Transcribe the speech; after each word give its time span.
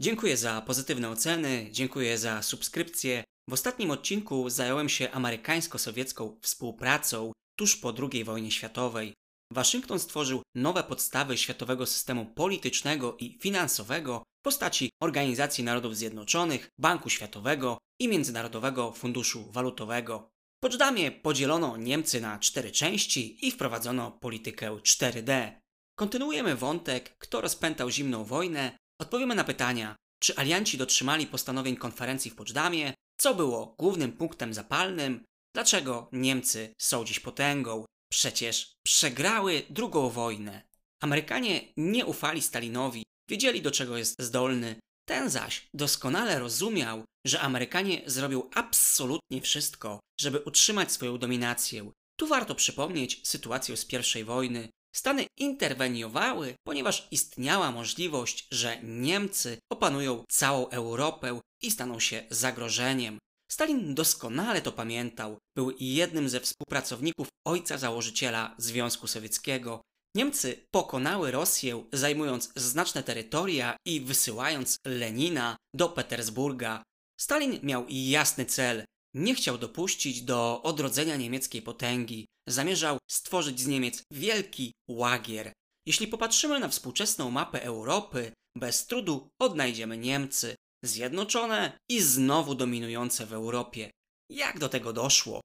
Dziękuję 0.00 0.36
za 0.36 0.60
pozytywne 0.60 1.10
oceny, 1.10 1.68
dziękuję 1.70 2.18
za 2.18 2.42
subskrypcję. 2.42 3.24
W 3.48 3.52
ostatnim 3.52 3.90
odcinku 3.90 4.50
zająłem 4.50 4.88
się 4.88 5.10
amerykańsko-sowiecką 5.10 6.36
współpracą 6.40 7.32
tuż 7.58 7.76
po 7.76 7.94
II 8.12 8.24
wojnie 8.24 8.50
światowej. 8.50 9.14
Waszyngton 9.52 9.98
stworzył 9.98 10.42
nowe 10.54 10.84
podstawy 10.84 11.38
światowego 11.38 11.86
systemu 11.86 12.26
politycznego 12.26 13.16
i 13.16 13.38
finansowego 13.40 14.22
w 14.40 14.44
postaci 14.44 14.90
Organizacji 15.02 15.64
Narodów 15.64 15.96
Zjednoczonych, 15.96 16.68
Banku 16.80 17.10
Światowego 17.10 17.78
i 18.00 18.08
Międzynarodowego 18.08 18.92
Funduszu 18.92 19.52
Walutowego. 19.52 20.28
W 20.58 20.60
Poczdamie 20.62 21.10
podzielono 21.12 21.76
Niemcy 21.76 22.20
na 22.20 22.38
cztery 22.38 22.70
części 22.70 23.46
i 23.46 23.50
wprowadzono 23.50 24.10
politykę 24.10 24.70
4D. 24.70 25.52
Kontynuujemy 25.98 26.56
wątek, 26.56 27.18
kto 27.18 27.40
rozpętał 27.40 27.90
zimną 27.90 28.24
wojnę, 28.24 28.78
odpowiemy 29.00 29.34
na 29.34 29.44
pytania, 29.44 29.96
czy 30.20 30.36
alianci 30.36 30.78
dotrzymali 30.78 31.26
postanowień 31.26 31.76
konferencji 31.76 32.30
w 32.30 32.34
Poczdamie, 32.34 32.94
co 33.20 33.34
było 33.34 33.74
głównym 33.78 34.12
punktem 34.12 34.54
zapalnym, 34.54 35.24
dlaczego 35.54 36.08
Niemcy 36.12 36.74
są 36.78 37.04
dziś 37.04 37.20
potęgą, 37.20 37.84
przecież 38.12 38.72
przegrały 38.82 39.62
drugą 39.70 40.10
wojnę. 40.10 40.62
Amerykanie 41.00 41.72
nie 41.76 42.06
ufali 42.06 42.42
Stalinowi, 42.42 43.04
wiedzieli 43.28 43.62
do 43.62 43.70
czego 43.70 43.96
jest 43.96 44.22
zdolny, 44.22 44.80
ten 45.08 45.30
zaś 45.30 45.68
doskonale 45.74 46.38
rozumiał, 46.38 47.04
że 47.26 47.40
Amerykanie 47.40 48.02
zrobią 48.06 48.50
absolutnie 48.54 49.40
wszystko, 49.40 50.00
żeby 50.20 50.38
utrzymać 50.38 50.92
swoją 50.92 51.18
dominację. 51.18 51.90
Tu 52.16 52.26
warto 52.26 52.54
przypomnieć 52.54 53.28
sytuację 53.28 53.76
z 53.76 53.84
pierwszej 53.84 54.24
wojny. 54.24 54.68
Stany 54.94 55.26
interweniowały, 55.38 56.54
ponieważ 56.66 57.08
istniała 57.10 57.72
możliwość, 57.72 58.46
że 58.50 58.78
Niemcy 58.82 59.58
opanują 59.72 60.24
całą 60.28 60.68
Europę 60.68 61.40
i 61.62 61.70
staną 61.70 62.00
się 62.00 62.24
zagrożeniem. 62.30 63.18
Stalin 63.50 63.94
doskonale 63.94 64.62
to 64.62 64.72
pamiętał. 64.72 65.38
Był 65.56 65.72
jednym 65.80 66.28
ze 66.28 66.40
współpracowników 66.40 67.28
ojca 67.46 67.78
założyciela 67.78 68.54
Związku 68.58 69.06
Sowieckiego. 69.06 69.80
Niemcy 70.16 70.66
pokonały 70.70 71.30
Rosję, 71.30 71.84
zajmując 71.92 72.52
znaczne 72.56 73.02
terytoria 73.02 73.76
i 73.86 74.00
wysyłając 74.00 74.76
Lenina 74.86 75.56
do 75.74 75.88
Petersburga. 75.88 76.82
Stalin 77.20 77.58
miał 77.62 77.84
jasny 77.88 78.44
cel. 78.46 78.84
Nie 79.18 79.34
chciał 79.34 79.58
dopuścić 79.58 80.22
do 80.22 80.62
odrodzenia 80.62 81.16
niemieckiej 81.16 81.62
potęgi. 81.62 82.26
Zamierzał 82.48 82.98
stworzyć 83.10 83.60
z 83.60 83.66
Niemiec 83.66 84.02
wielki 84.12 84.72
łagier. 84.88 85.52
Jeśli 85.86 86.08
popatrzymy 86.08 86.58
na 86.58 86.68
współczesną 86.68 87.30
mapę 87.30 87.62
Europy, 87.62 88.32
bez 88.56 88.86
trudu 88.86 89.28
odnajdziemy 89.40 89.98
Niemcy, 89.98 90.54
zjednoczone 90.84 91.78
i 91.90 92.00
znowu 92.00 92.54
dominujące 92.54 93.26
w 93.26 93.32
Europie. 93.32 93.90
Jak 94.30 94.58
do 94.58 94.68
tego 94.68 94.92
doszło? 94.92 95.40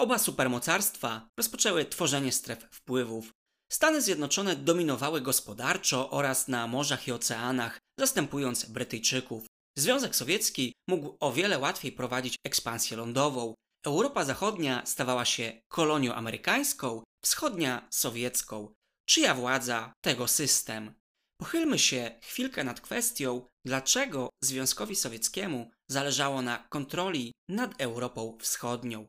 Oba 0.00 0.18
supermocarstwa 0.18 1.28
rozpoczęły 1.38 1.84
tworzenie 1.84 2.32
stref 2.32 2.66
wpływów. 2.70 3.30
Stany 3.72 4.02
Zjednoczone 4.02 4.56
dominowały 4.56 5.20
gospodarczo 5.20 6.10
oraz 6.10 6.48
na 6.48 6.66
morzach 6.66 7.08
i 7.08 7.12
oceanach, 7.12 7.78
zastępując 8.00 8.64
Brytyjczyków. 8.64 9.46
Związek 9.78 10.16
Sowiecki 10.16 10.72
mógł 10.88 11.16
o 11.20 11.32
wiele 11.32 11.58
łatwiej 11.58 11.92
prowadzić 11.92 12.36
ekspansję 12.46 12.96
lądową. 12.96 13.54
Europa 13.86 14.24
Zachodnia 14.24 14.86
stawała 14.86 15.24
się 15.24 15.60
kolonią 15.68 16.14
amerykańską, 16.14 17.02
wschodnia 17.24 17.88
sowiecką. 17.90 18.74
Czyja 19.08 19.34
władza, 19.34 19.92
tego 20.04 20.28
system. 20.28 20.94
Pochylmy 21.40 21.78
się 21.78 22.18
chwilkę 22.22 22.64
nad 22.64 22.80
kwestią, 22.80 23.46
dlaczego 23.66 24.28
Związkowi 24.44 24.96
Sowieckiemu 24.96 25.70
zależało 25.90 26.42
na 26.42 26.66
kontroli 26.70 27.32
nad 27.48 27.80
Europą 27.80 28.38
Wschodnią. 28.40 29.06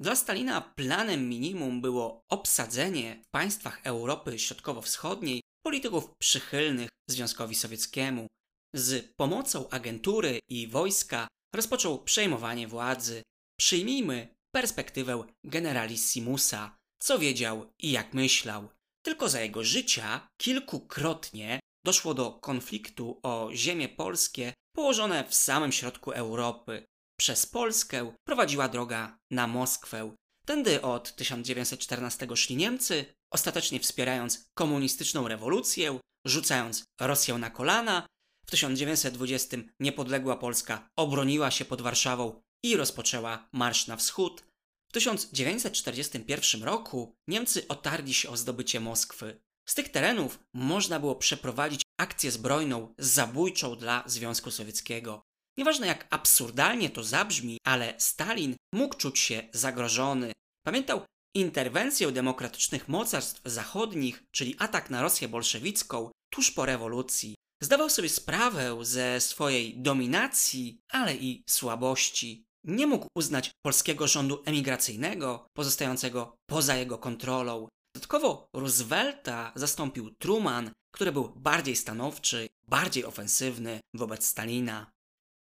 Dla 0.00 0.16
Stalina 0.16 0.60
planem 0.60 1.28
minimum 1.28 1.80
było 1.80 2.20
obsadzenie 2.30 3.22
w 3.26 3.30
państwach 3.30 3.80
Europy 3.84 4.38
Środkowo-Wschodniej 4.38 5.40
polityków 5.66 6.10
przychylnych 6.18 6.88
Związkowi 7.10 7.54
Sowieckiemu. 7.54 8.26
Z 8.74 9.12
pomocą 9.16 9.68
agentury 9.70 10.38
i 10.48 10.68
wojska 10.68 11.28
rozpoczął 11.54 12.04
przejmowanie 12.04 12.68
władzy. 12.68 13.22
Przyjmijmy 13.58 14.34
perspektywę 14.54 15.24
generalissimusa, 15.44 16.76
co 17.02 17.18
wiedział 17.18 17.72
i 17.78 17.90
jak 17.90 18.14
myślał. 18.14 18.68
Tylko 19.02 19.28
za 19.28 19.40
jego 19.40 19.64
życia 19.64 20.28
kilkukrotnie 20.40 21.60
doszło 21.84 22.14
do 22.14 22.30
konfliktu 22.30 23.20
o 23.22 23.50
ziemie 23.54 23.88
polskie 23.88 24.52
położone 24.76 25.24
w 25.28 25.34
samym 25.34 25.72
środku 25.72 26.10
Europy. 26.10 26.84
Przez 27.18 27.46
Polskę 27.46 28.12
prowadziła 28.24 28.68
droga 28.68 29.18
na 29.30 29.46
Moskwę. 29.46 30.14
Tędy 30.46 30.82
od 30.82 31.16
1914 31.16 32.26
szli 32.36 32.56
Niemcy, 32.56 33.06
ostatecznie 33.32 33.80
wspierając 33.80 34.44
komunistyczną 34.54 35.28
rewolucję, 35.28 35.98
rzucając 36.26 36.84
Rosję 37.00 37.38
na 37.38 37.50
kolana. 37.50 38.06
W 38.46 38.50
1920 38.50 39.56
niepodległa 39.80 40.36
Polska 40.36 40.88
obroniła 40.96 41.50
się 41.50 41.64
pod 41.64 41.82
Warszawą 41.82 42.42
i 42.64 42.76
rozpoczęła 42.76 43.48
marsz 43.52 43.86
na 43.86 43.96
wschód. 43.96 44.42
W 44.90 44.92
1941 44.92 46.62
roku 46.62 47.16
Niemcy 47.28 47.68
otarli 47.68 48.14
się 48.14 48.28
o 48.28 48.36
zdobycie 48.36 48.80
Moskwy. 48.80 49.40
Z 49.68 49.74
tych 49.74 49.88
terenów 49.88 50.38
można 50.54 51.00
było 51.00 51.16
przeprowadzić 51.16 51.82
akcję 52.00 52.30
zbrojną 52.30 52.94
zabójczą 52.98 53.76
dla 53.76 54.04
Związku 54.06 54.50
Sowieckiego. 54.50 55.22
Nieważne 55.58 55.86
jak 55.86 56.06
absurdalnie 56.10 56.90
to 56.90 57.04
zabrzmi, 57.04 57.58
ale 57.64 57.94
Stalin 57.98 58.56
mógł 58.74 58.96
czuć 58.96 59.18
się 59.18 59.48
zagrożony. 59.52 60.32
Pamiętał 60.66 61.02
interwencję 61.36 62.12
demokratycznych 62.12 62.88
mocarstw 62.88 63.40
zachodnich, 63.44 64.24
czyli 64.30 64.56
atak 64.58 64.90
na 64.90 65.02
Rosję 65.02 65.28
bolszewicką 65.28 66.10
tuż 66.32 66.50
po 66.50 66.66
rewolucji. 66.66 67.34
Zdawał 67.62 67.90
sobie 67.90 68.08
sprawę 68.08 68.78
ze 68.82 69.20
swojej 69.20 69.78
dominacji, 69.78 70.80
ale 70.88 71.16
i 71.16 71.44
słabości. 71.48 72.44
Nie 72.64 72.86
mógł 72.86 73.06
uznać 73.14 73.50
polskiego 73.62 74.06
rządu 74.06 74.42
emigracyjnego, 74.46 75.46
pozostającego 75.56 76.36
poza 76.46 76.76
jego 76.76 76.98
kontrolą. 76.98 77.68
Dodatkowo 77.94 78.48
Roosevelta 78.54 79.52
zastąpił 79.54 80.10
Truman, 80.10 80.70
który 80.94 81.12
był 81.12 81.32
bardziej 81.36 81.76
stanowczy, 81.76 82.48
bardziej 82.68 83.04
ofensywny 83.04 83.80
wobec 83.94 84.26
Stalina. 84.26 84.90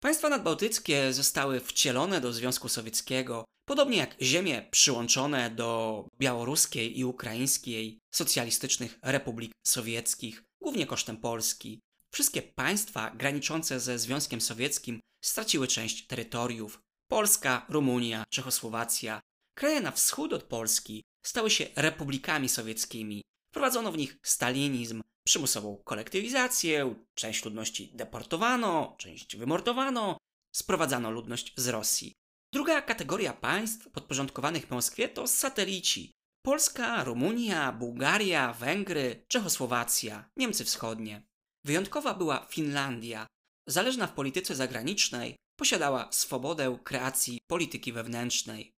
Państwa 0.02 0.28
nadbałtyckie 0.28 1.12
zostały 1.12 1.60
wcielone 1.60 2.20
do 2.20 2.32
Związku 2.32 2.68
Sowieckiego, 2.68 3.44
podobnie 3.68 3.96
jak 3.96 4.16
ziemie 4.22 4.68
przyłączone 4.70 5.50
do 5.50 6.04
białoruskiej 6.18 6.98
i 6.98 7.04
ukraińskiej 7.04 7.98
socjalistycznych 8.14 8.98
republik 9.02 9.52
sowieckich, 9.66 10.44
głównie 10.62 10.86
kosztem 10.86 11.16
Polski. 11.16 11.80
Wszystkie 12.18 12.42
państwa 12.42 13.10
graniczące 13.10 13.80
ze 13.80 13.98
Związkiem 13.98 14.40
Sowieckim 14.40 15.00
straciły 15.24 15.68
część 15.68 16.06
terytoriów. 16.06 16.82
Polska, 17.10 17.66
Rumunia, 17.68 18.24
Czechosłowacja. 18.30 19.20
Kraje 19.54 19.80
na 19.80 19.90
wschód 19.90 20.32
od 20.32 20.42
Polski 20.42 21.04
stały 21.26 21.50
się 21.50 21.66
republikami 21.76 22.48
sowieckimi. 22.48 23.22
Wprowadzono 23.50 23.92
w 23.92 23.96
nich 23.96 24.18
stalinizm, 24.22 25.02
przymusową 25.24 25.76
kolektywizację, 25.84 26.94
część 27.14 27.44
ludności 27.44 27.90
deportowano, 27.94 28.94
część 28.98 29.36
wymordowano, 29.36 30.18
sprowadzano 30.52 31.10
ludność 31.10 31.52
z 31.56 31.68
Rosji. 31.68 32.12
Druga 32.52 32.82
kategoria 32.82 33.32
państw 33.32 33.90
podporządkowanych 33.90 34.70
Moskwie 34.70 35.08
to 35.08 35.26
satelici. 35.26 36.12
Polska, 36.42 37.04
Rumunia, 37.04 37.72
Bułgaria, 37.72 38.52
Węgry, 38.52 39.24
Czechosłowacja, 39.28 40.30
Niemcy 40.36 40.64
Wschodnie. 40.64 41.27
Wyjątkowa 41.68 42.14
była 42.14 42.46
Finlandia. 42.50 43.26
Zależna 43.66 44.06
w 44.06 44.12
polityce 44.12 44.54
zagranicznej, 44.54 45.36
posiadała 45.58 46.12
swobodę 46.12 46.78
kreacji 46.84 47.38
polityki 47.50 47.92
wewnętrznej. 47.92 48.70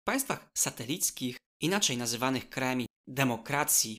W 0.00 0.04
państwach 0.04 0.48
satelickich, 0.58 1.36
inaczej 1.62 1.96
nazywanych 1.96 2.48
krajami 2.48 2.86
demokracji, 3.06 3.98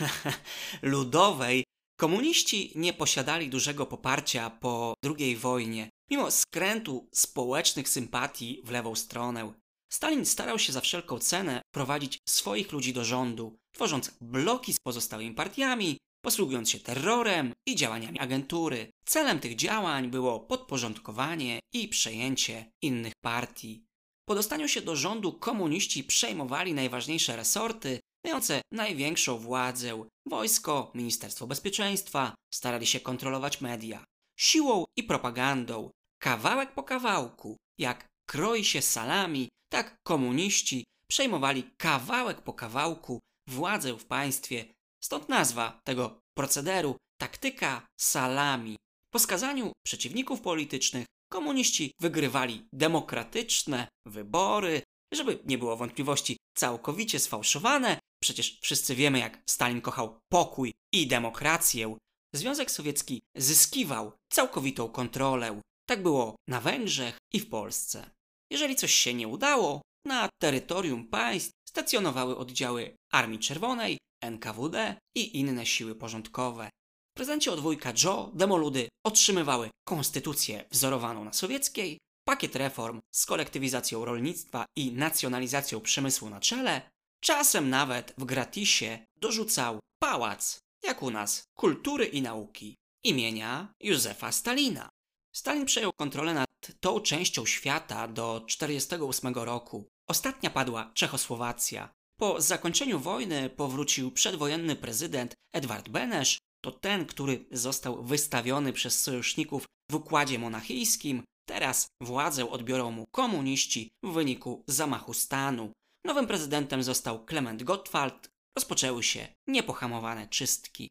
ludowej, 0.82 1.64
komuniści 2.00 2.72
nie 2.74 2.92
posiadali 2.92 3.48
dużego 3.50 3.86
poparcia 3.86 4.50
po 4.50 4.94
II 5.18 5.36
wojnie, 5.36 5.88
mimo 6.10 6.30
skrętu 6.30 7.08
społecznych 7.14 7.88
sympatii 7.88 8.62
w 8.64 8.70
lewą 8.70 8.94
stronę. 8.94 9.52
Stalin 9.92 10.26
starał 10.26 10.58
się 10.58 10.72
za 10.72 10.80
wszelką 10.80 11.18
cenę 11.18 11.62
prowadzić 11.74 12.18
swoich 12.28 12.72
ludzi 12.72 12.92
do 12.92 13.04
rządu, 13.04 13.56
tworząc 13.74 14.10
bloki 14.20 14.72
z 14.72 14.80
pozostałymi 14.80 15.34
partiami, 15.34 15.98
posługując 16.24 16.70
się 16.70 16.80
terrorem 16.80 17.52
i 17.66 17.76
działaniami 17.76 18.20
agentury. 18.20 18.90
Celem 19.04 19.38
tych 19.40 19.56
działań 19.56 20.10
było 20.10 20.40
podporządkowanie 20.40 21.60
i 21.72 21.88
przejęcie 21.88 22.70
innych 22.82 23.12
partii. 23.24 23.84
Po 24.28 24.34
dostaniu 24.34 24.68
się 24.68 24.82
do 24.82 24.96
rządu 24.96 25.32
komuniści 25.32 26.04
przejmowali 26.04 26.74
najważniejsze 26.74 27.36
resorty, 27.36 28.00
mające 28.24 28.62
największą 28.72 29.38
władzę 29.38 30.04
wojsko, 30.26 30.90
Ministerstwo 30.94 31.46
Bezpieczeństwa, 31.46 32.34
starali 32.54 32.86
się 32.86 33.00
kontrolować 33.00 33.60
media. 33.60 34.04
siłą 34.38 34.84
i 34.96 35.02
propagandą, 35.02 35.90
kawałek 36.18 36.72
po 36.74 36.82
kawałku, 36.82 37.56
jak 37.78 38.06
kroi 38.26 38.64
się 38.64 38.82
salami, 38.82 39.48
tak 39.72 39.96
komuniści 40.02 40.84
przejmowali 41.08 41.70
kawałek 41.76 42.40
po 42.42 42.52
kawałku 42.52 43.20
władzę 43.46 43.98
w 43.98 44.04
państwie. 44.04 44.64
Stąd 45.04 45.28
nazwa 45.28 45.80
tego 45.84 46.20
procederu 46.36 46.96
taktyka 47.20 47.86
salami. 48.00 48.76
Po 49.10 49.18
skazaniu 49.18 49.72
przeciwników 49.86 50.40
politycznych 50.40 51.06
komuniści 51.32 51.92
wygrywali 52.00 52.66
demokratyczne 52.72 53.88
wybory, 54.06 54.82
żeby 55.14 55.38
nie 55.44 55.58
było 55.58 55.76
wątpliwości, 55.76 56.36
całkowicie 56.56 57.18
sfałszowane. 57.18 57.98
Przecież 58.22 58.58
wszyscy 58.60 58.94
wiemy, 58.94 59.18
jak 59.18 59.42
Stalin 59.50 59.80
kochał 59.80 60.18
pokój 60.32 60.72
i 60.92 61.06
demokrację. 61.06 61.96
Związek 62.34 62.70
Sowiecki 62.70 63.20
zyskiwał 63.36 64.12
całkowitą 64.32 64.88
kontrolę. 64.88 65.60
Tak 65.88 66.02
było 66.02 66.36
na 66.48 66.60
Węgrzech 66.60 67.18
i 67.32 67.40
w 67.40 67.48
Polsce. 67.48 68.10
Jeżeli 68.50 68.76
coś 68.76 68.92
się 68.92 69.14
nie 69.14 69.28
udało, 69.28 69.82
na 70.06 70.28
terytorium 70.42 71.08
państw 71.08 71.50
stacjonowały 71.68 72.36
oddziały 72.36 72.96
Armii 73.12 73.38
Czerwonej, 73.38 73.98
NKWD 74.22 74.96
i 75.14 75.38
inne 75.38 75.66
siły 75.66 75.94
porządkowe. 75.94 76.70
W 77.10 77.16
prezencie 77.16 77.52
od 77.52 77.60
wujka 77.60 77.92
Joe 78.04 78.30
demoludy 78.34 78.88
otrzymywały 79.06 79.70
konstytucję 79.84 80.64
wzorowaną 80.70 81.24
na 81.24 81.32
sowieckiej, 81.32 81.98
pakiet 82.24 82.56
reform 82.56 83.00
z 83.14 83.26
kolektywizacją 83.26 84.04
rolnictwa 84.04 84.64
i 84.76 84.92
nacjonalizacją 84.92 85.80
przemysłu 85.80 86.30
na 86.30 86.40
czele, 86.40 86.90
czasem 87.20 87.70
nawet 87.70 88.14
w 88.18 88.24
gratisie 88.24 89.06
dorzucał 89.16 89.80
pałac, 89.98 90.58
jak 90.82 91.02
u 91.02 91.10
nas, 91.10 91.42
kultury 91.54 92.06
i 92.06 92.22
nauki, 92.22 92.74
imienia 93.04 93.74
Józefa 93.80 94.32
Stalina. 94.32 94.88
Stalin 95.34 95.66
przejął 95.66 95.92
kontrolę 95.92 96.34
nad 96.34 96.48
tą 96.80 97.00
częścią 97.00 97.46
świata 97.46 98.08
do 98.08 98.40
1948 98.40 99.34
roku. 99.34 99.88
Ostatnia 100.08 100.50
padła 100.50 100.90
Czechosłowacja. 100.94 101.92
Po 102.22 102.40
zakończeniu 102.40 102.98
wojny 102.98 103.50
powrócił 103.50 104.10
przedwojenny 104.10 104.76
prezydent 104.76 105.34
Edward 105.54 105.88
Benesz, 105.88 106.38
to 106.64 106.70
ten, 106.70 107.06
który 107.06 107.44
został 107.50 108.02
wystawiony 108.04 108.72
przez 108.72 109.02
sojuszników 109.02 109.64
w 109.90 109.94
układzie 109.94 110.38
monachijskim. 110.38 111.22
Teraz 111.48 111.86
władzę 112.02 112.50
odbiorą 112.50 112.90
mu 112.90 113.04
komuniści 113.14 113.90
w 114.02 114.12
wyniku 114.12 114.64
zamachu 114.66 115.14
stanu. 115.14 115.72
Nowym 116.04 116.26
prezydentem 116.26 116.82
został 116.82 117.24
Klement 117.24 117.62
Gottwald. 117.62 118.28
Rozpoczęły 118.56 119.02
się 119.02 119.28
niepohamowane 119.46 120.28
czystki. 120.28 120.88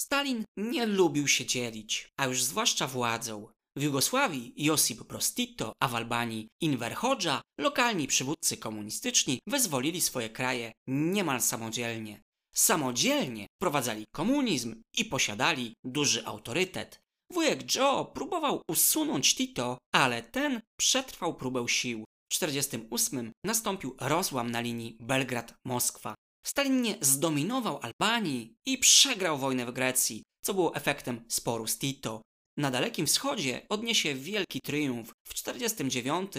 Stalin 0.00 0.44
nie 0.56 0.86
lubił 0.86 1.28
się 1.28 1.46
dzielić, 1.46 2.08
a 2.16 2.26
już 2.26 2.42
zwłaszcza 2.42 2.86
władzą. 2.86 3.48
W 3.76 3.82
Jugosławii 3.82 4.52
Josip 4.56 5.02
Broz 5.02 5.34
Tito, 5.34 5.72
a 5.82 5.88
w 5.88 5.94
Albanii 5.94 6.48
Inver 6.60 6.94
Hodża, 6.94 7.40
lokalni 7.60 8.06
przywódcy 8.06 8.56
komunistyczni 8.56 9.38
wyzwolili 9.46 10.00
swoje 10.00 10.30
kraje 10.30 10.72
niemal 10.88 11.40
samodzielnie. 11.40 12.22
Samodzielnie 12.54 13.46
wprowadzali 13.56 14.04
komunizm 14.14 14.82
i 14.96 15.04
posiadali 15.04 15.74
duży 15.84 16.26
autorytet. 16.26 17.00
Wujek 17.32 17.74
Joe 17.74 18.04
próbował 18.04 18.62
usunąć 18.68 19.34
Tito, 19.34 19.78
ale 19.94 20.22
ten 20.22 20.60
przetrwał 20.78 21.34
próbę 21.34 21.68
sił. 21.68 22.04
W 22.32 22.34
1948 22.34 23.32
nastąpił 23.44 23.96
rozłam 24.00 24.50
na 24.50 24.60
linii 24.60 24.98
Belgrad-Moskwa. 25.00 26.14
Stalin 26.46 26.82
nie 26.82 26.98
zdominował 27.00 27.80
Albanii 27.82 28.54
i 28.66 28.78
przegrał 28.78 29.38
wojnę 29.38 29.66
w 29.66 29.72
Grecji, 29.72 30.22
co 30.44 30.54
było 30.54 30.74
efektem 30.74 31.24
sporu 31.28 31.66
z 31.66 31.78
Tito. 31.78 32.22
Na 32.60 32.70
Dalekim 32.70 33.06
Wschodzie 33.06 33.66
odniesie 33.68 34.14
wielki 34.14 34.60
triumf. 34.60 35.12
W 35.28 35.34
49 35.34 36.32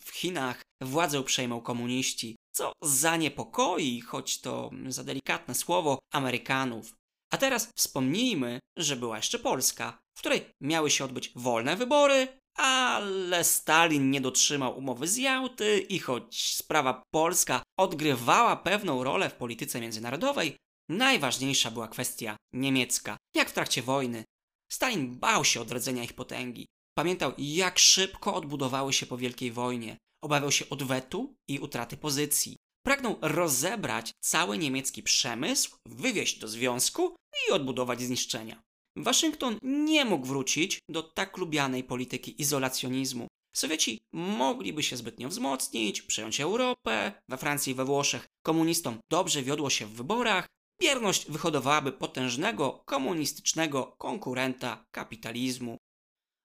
w 0.00 0.10
Chinach 0.10 0.62
władzę 0.82 1.22
przejmą 1.22 1.60
komuniści, 1.60 2.36
co 2.52 2.72
zaniepokoi, 2.82 4.00
choć 4.00 4.40
to 4.40 4.70
za 4.88 5.04
delikatne 5.04 5.54
słowo, 5.54 5.98
Amerykanów. 6.12 6.94
A 7.32 7.36
teraz 7.36 7.68
wspomnijmy, 7.76 8.58
że 8.78 8.96
była 8.96 9.16
jeszcze 9.16 9.38
Polska, 9.38 9.98
w 10.16 10.20
której 10.20 10.44
miały 10.60 10.90
się 10.90 11.04
odbyć 11.04 11.32
wolne 11.36 11.76
wybory, 11.76 12.28
ale 12.56 13.44
Stalin 13.44 14.10
nie 14.10 14.20
dotrzymał 14.20 14.78
umowy 14.78 15.08
z 15.08 15.16
Jałty 15.16 15.78
i 15.78 15.98
choć 15.98 16.54
sprawa 16.56 17.02
polska 17.14 17.62
odgrywała 17.78 18.56
pewną 18.56 19.04
rolę 19.04 19.30
w 19.30 19.34
polityce 19.34 19.80
międzynarodowej, 19.80 20.56
najważniejsza 20.88 21.70
była 21.70 21.88
kwestia 21.88 22.36
niemiecka. 22.54 23.16
Jak 23.34 23.50
w 23.50 23.52
trakcie 23.52 23.82
wojny 23.82 24.24
Stalin 24.72 25.18
bał 25.18 25.44
się 25.44 25.60
odrodzenia 25.60 26.04
ich 26.04 26.12
potęgi. 26.12 26.66
Pamiętał, 26.94 27.32
jak 27.38 27.78
szybko 27.78 28.34
odbudowały 28.34 28.92
się 28.92 29.06
po 29.06 29.18
Wielkiej 29.18 29.52
Wojnie. 29.52 29.96
Obawiał 30.24 30.52
się 30.52 30.68
odwetu 30.68 31.34
i 31.48 31.58
utraty 31.58 31.96
pozycji. 31.96 32.56
Pragnął 32.86 33.18
rozebrać 33.22 34.12
cały 34.20 34.58
niemiecki 34.58 35.02
przemysł, 35.02 35.76
wywieźć 35.86 36.38
do 36.38 36.48
związku 36.48 37.16
i 37.48 37.52
odbudować 37.52 38.02
zniszczenia. 38.02 38.62
Waszyngton 38.96 39.58
nie 39.62 40.04
mógł 40.04 40.26
wrócić 40.26 40.78
do 40.88 41.02
tak 41.02 41.36
lubianej 41.36 41.84
polityki 41.84 42.42
izolacjonizmu. 42.42 43.26
Sowieci 43.56 44.00
mogliby 44.12 44.82
się 44.82 44.96
zbytnio 44.96 45.28
wzmocnić, 45.28 46.02
przejąć 46.02 46.40
Europę, 46.40 47.12
we 47.28 47.38
Francji 47.38 47.72
i 47.72 47.74
we 47.74 47.84
Włoszech 47.84 48.26
komunistom 48.42 48.98
dobrze 49.10 49.42
wiodło 49.42 49.70
się 49.70 49.86
w 49.86 49.92
wyborach, 49.92 50.46
Bierność 50.80 51.30
wyhodowałaby 51.30 51.92
potężnego 51.92 52.82
komunistycznego 52.86 53.94
konkurenta 53.98 54.84
kapitalizmu. 54.90 55.76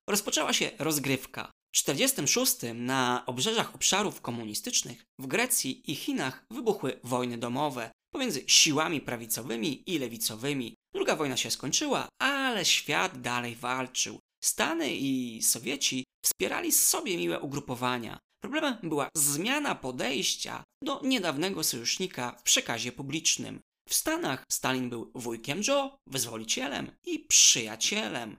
Rozpoczęła 0.10 0.54
się 0.54 0.72
rozgrywka. 0.80 1.52
W 1.76 1.84
1946 1.84 2.76
na 2.76 3.24
obrzeżach 3.26 3.76
obszarów 3.76 4.22
komunistycznych 4.22 5.04
w 5.20 5.28
Grecji 5.28 5.92
i 5.92 5.96
Chinach 5.96 6.46
wybuchły 6.52 7.00
wojny 7.04 7.38
domowe 7.38 7.92
pomiędzy 8.14 8.44
siłami 8.48 9.02
prawicowymi 9.02 9.84
i 9.86 10.00
lewicowymi. 10.00 10.76
Druga 10.94 11.16
wojna 11.16 11.38
się 11.38 11.52
skończyła, 11.52 12.08
ale 12.22 12.66
świat 12.66 13.22
dalej 13.22 13.56
walczył. 13.56 14.20
Stany 14.44 14.96
i 14.96 15.42
Sowieci 15.42 16.04
wspierali 16.26 16.72
sobie 16.72 17.18
miłe 17.18 17.40
ugrupowania. 17.40 18.20
Problemem 18.44 18.78
była 18.84 19.10
zmiana 19.18 19.76
podejścia 19.76 20.64
do 20.84 21.02
niedawnego 21.04 21.64
sojusznika 21.64 22.32
w 22.32 22.44
przekazie 22.44 22.92
publicznym. 22.92 23.60
W 23.90 23.94
Stanach 23.94 24.46
Stalin 24.50 24.90
był 24.90 25.12
wujkiem 25.16 25.62
Joe, 25.68 25.98
wyzwolicielem 26.08 26.92
i 27.06 27.20
przyjacielem. 27.20 28.38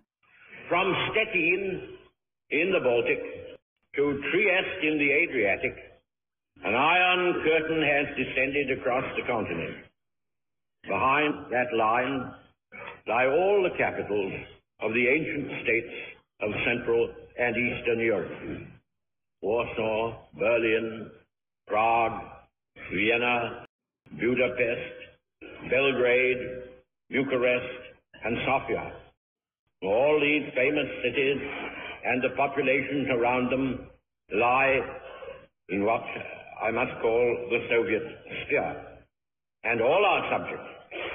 From 0.69 0.97
Stettin 1.11 1.83
in 2.51 2.73
the 2.73 2.81
Baltic 2.81 3.21
to 3.97 4.03
Trieste 4.31 4.83
in 4.83 4.99
the 4.99 5.11
Adriatic, 5.25 5.75
an 6.65 6.75
iron 6.75 7.35
curtain 7.45 7.83
has 7.83 8.17
descended 8.17 8.79
across 8.79 9.05
the 9.17 9.23
continent. 9.27 9.77
Behind 10.83 11.35
that 11.51 11.73
line 11.73 12.35
lie 13.07 13.27
all 13.27 13.63
the 13.63 13.79
capitals 13.79 14.33
of 14.81 14.93
the 14.95 15.09
ancient 15.09 15.63
states 15.63 15.95
of 16.41 16.51
Central 16.65 17.09
and 17.39 17.57
Eastern 17.57 18.01
Europe. 18.01 18.67
Warsaw, 19.43 20.15
Berlin, 20.35 21.11
Prague, 21.67 22.23
Vienna, 22.93 23.67
Budapest, 24.11 25.06
Belgrade, 25.71 26.39
Bucharest, 27.11 27.81
and 28.25 28.37
Sofia. 28.47 28.93
All 29.83 30.19
these 30.21 30.53
famous 30.55 30.89
cities 31.05 31.39
and 32.05 32.23
the 32.23 32.37
populations 32.37 33.09
around 33.11 33.51
them 33.51 33.89
lie 34.33 34.81
in 35.69 35.85
what 35.85 36.03
I 36.63 36.71
must 36.71 36.93
call 37.03 37.49
the 37.51 37.61
Soviet 37.71 38.03
sphere. 38.47 38.77
And 39.65 39.81
all 39.83 40.05
are 40.05 40.31
subject, 40.31 40.63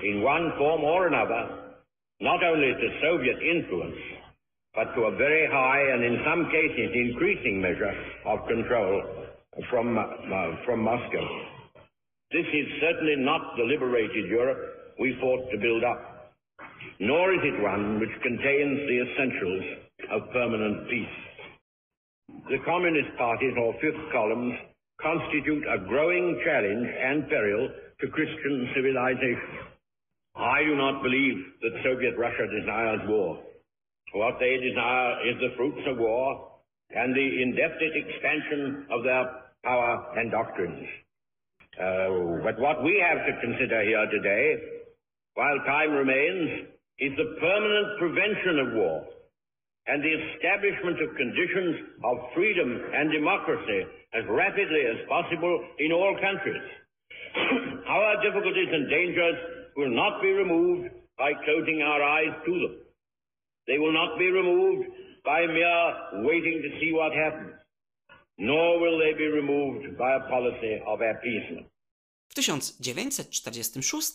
in 0.04 0.22
one 0.22 0.52
form 0.58 0.84
or 0.84 1.08
another, 1.08 1.74
not 2.20 2.44
only 2.44 2.74
to 2.74 3.00
Soviet 3.02 3.38
influence, 3.42 3.98
but 4.76 4.94
to 4.96 5.02
a 5.02 5.16
very 5.18 5.48
high 5.52 5.82
and 5.94 6.04
in 6.04 6.24
some 6.26 6.46
cases 6.52 6.92
increasing 6.94 7.62
measure 7.62 7.94
of 8.26 8.48
control 8.48 9.02
from, 9.70 9.98
uh, 9.98 10.66
from 10.66 10.82
Moscow. 10.82 11.28
This 12.32 12.48
is 12.48 12.68
certainly 12.80 13.18
not 13.18 13.58
the 13.58 13.64
liberated 13.64 14.30
Europe 14.30 14.96
we 14.98 15.18
fought 15.20 15.52
to 15.52 15.58
build 15.58 15.84
up, 15.84 16.32
nor 17.00 17.34
is 17.34 17.42
it 17.44 17.62
one 17.62 18.00
which 18.00 18.16
contains 18.24 18.80
the 18.88 19.04
essentials 19.04 19.66
of 20.12 20.32
permanent 20.32 20.88
peace. 20.88 21.18
The 22.50 22.64
communist 22.64 23.18
parties 23.18 23.54
or 23.60 23.74
fifth 23.82 24.12
columns 24.14 24.56
constitute 25.02 25.64
a 25.68 25.84
growing 25.90 26.40
challenge 26.46 26.88
and 26.88 27.28
peril 27.28 27.68
to 28.00 28.08
Christian 28.08 28.70
civilization. 28.76 29.68
I 30.36 30.64
do 30.64 30.76
not 30.76 31.04
believe 31.04 31.36
that 31.62 31.84
Soviet 31.84 32.18
Russia 32.18 32.48
desires 32.48 33.02
war. 33.10 33.44
What 34.14 34.40
they 34.40 34.56
desire 34.56 35.28
is 35.28 35.36
the 35.40 35.56
fruits 35.58 35.84
of 35.86 35.98
war 35.98 36.48
and 36.96 37.14
the 37.14 37.42
indefinite 37.44 38.08
expansion 38.08 38.86
of 38.90 39.04
their 39.04 39.26
power 39.66 40.14
and 40.16 40.32
doctrines. 40.32 40.88
Uh, 41.80 42.44
but 42.44 42.60
what 42.60 42.84
we 42.84 43.00
have 43.00 43.24
to 43.26 43.34
consider 43.40 43.84
here 43.84 44.06
today, 44.12 44.56
while 45.36 45.58
time 45.66 45.92
remains, 45.92 46.68
is 47.00 47.12
the 47.16 47.36
permanent 47.40 47.88
prevention 47.98 48.60
of 48.60 48.68
war 48.76 49.06
and 49.88 50.04
the 50.04 50.14
establishment 50.14 51.02
of 51.02 51.16
conditions 51.16 51.76
of 52.04 52.16
freedom 52.36 52.70
and 52.94 53.12
democracy 53.12 53.82
as 54.14 54.24
rapidly 54.30 54.84
as 54.86 55.08
possible 55.08 55.64
in 55.80 55.92
all 55.92 56.14
countries. 56.22 56.68
our 57.88 58.22
difficulties 58.22 58.70
and 58.72 58.90
dangers 58.90 59.38
will 59.78 59.96
not 59.96 60.22
be 60.22 60.30
removed 60.30 60.90
by 61.18 61.32
closing 61.46 61.82
our 61.82 62.04
eyes 62.04 62.36
to 62.46 62.52
them. 62.52 62.76
They 63.68 63.80
will 63.80 63.94
not 63.94 64.20
be 64.20 64.30
removed 64.30 64.90
by 65.24 65.46
mere 65.46 66.26
waiting 66.26 66.62
to 66.62 66.70
see 66.80 66.92
what 66.94 67.14
happens, 67.14 67.54
W 72.32 72.36
1946 72.36 74.12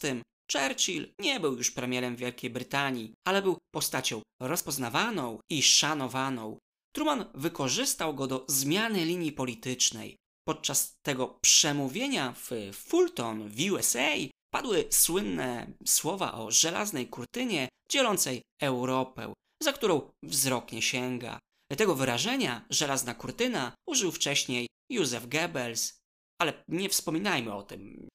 Churchill 0.53 1.09
nie 1.19 1.41
był 1.41 1.57
już 1.57 1.71
premierem 1.71 2.17
Wielkiej 2.17 2.51
Brytanii, 2.51 3.13
ale 3.27 3.43
był 3.43 3.59
postacią 3.75 4.23
rozpoznawaną 4.43 5.39
i 5.51 5.63
szanowaną. 5.63 6.59
Truman 6.95 7.25
wykorzystał 7.35 8.15
go 8.15 8.27
do 8.27 8.45
zmiany 8.49 9.05
linii 9.05 9.33
politycznej. 9.33 10.17
Podczas 10.49 10.97
tego 11.03 11.39
przemówienia 11.41 12.33
w 12.33 12.51
Fulton 12.73 13.49
w 13.49 13.73
USA 13.73 14.11
padły 14.51 14.85
słynne 14.91 15.67
słowa 15.85 16.35
o 16.35 16.51
żelaznej 16.51 17.07
kurtynie 17.07 17.69
dzielącej 17.91 18.43
Europę, 18.63 19.33
za 19.63 19.73
którą 19.73 20.11
wzrok 20.23 20.73
nie 20.73 20.83
sięga. 20.83 21.39
Tego 21.69 21.95
wyrażenia 21.95 22.65
żelazna 22.71 23.15
kurtyna 23.15 23.75
użył 23.89 24.13
wcześniej 24.13 24.67
Józef 24.91 25.29
Goebbels, 25.29 25.99
ale 26.41 26.65
nie 26.69 26.89
wspominajmy 26.89 27.55
o 27.55 27.63
tym. 27.63 28.09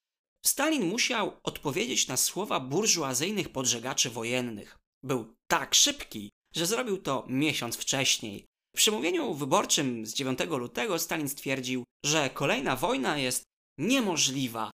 Stalin 0.45 0.89
musiał 0.89 1.37
odpowiedzieć 1.43 2.07
na 2.07 2.17
słowa 2.17 2.59
burżuazyjnych 2.59 3.49
podżegaczy 3.49 4.09
wojennych. 4.09 4.77
Był 5.03 5.35
tak 5.47 5.75
szybki, 5.75 6.29
że 6.55 6.65
zrobił 6.65 6.97
to 6.97 7.25
miesiąc 7.29 7.77
wcześniej. 7.77 8.45
W 8.75 8.77
przemówieniu 8.77 9.33
wyborczym 9.33 10.05
z 10.05 10.13
9 10.13 10.39
lutego 10.39 10.99
Stalin 10.99 11.29
stwierdził, 11.29 11.83
że 12.05 12.29
kolejna 12.29 12.75
wojna 12.75 13.17
jest 13.17 13.43
niemożliwa. 13.77 14.71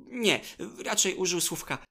Nie, 0.00 0.40
raczej 0.84 1.14
użył 1.14 1.40
słówka 1.40 1.84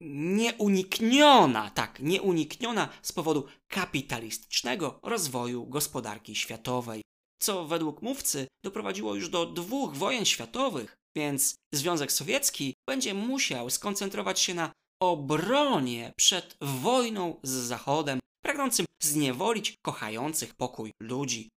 nieunikniona, 0.00 1.70
tak, 1.70 2.00
nieunikniona 2.00 2.88
z 3.02 3.12
powodu 3.12 3.46
kapitalistycznego 3.68 5.00
rozwoju 5.02 5.66
gospodarki 5.66 6.34
światowej, 6.34 7.02
co 7.42 7.66
według 7.66 8.02
mówcy 8.02 8.46
doprowadziło 8.64 9.14
już 9.14 9.28
do 9.28 9.46
dwóch 9.46 9.94
wojen 9.96 10.24
światowych, 10.24 10.94
więc 11.16 11.54
Związek 11.74 12.12
Sowiecki 12.12 12.74
będzie 12.88 13.14
musiał 13.14 13.70
skoncentrować 13.70 14.40
się 14.40 14.54
na 14.54 14.72
obronie 15.02 16.12
przed 16.16 16.56
wojną 16.60 17.40
z 17.42 17.50
Zachodem, 17.50 18.18
pragnącym 18.44 18.86
zniewolić 19.02 19.74
kochających 19.86 20.54
pokój 20.54 20.90
ludzi. 21.02 21.48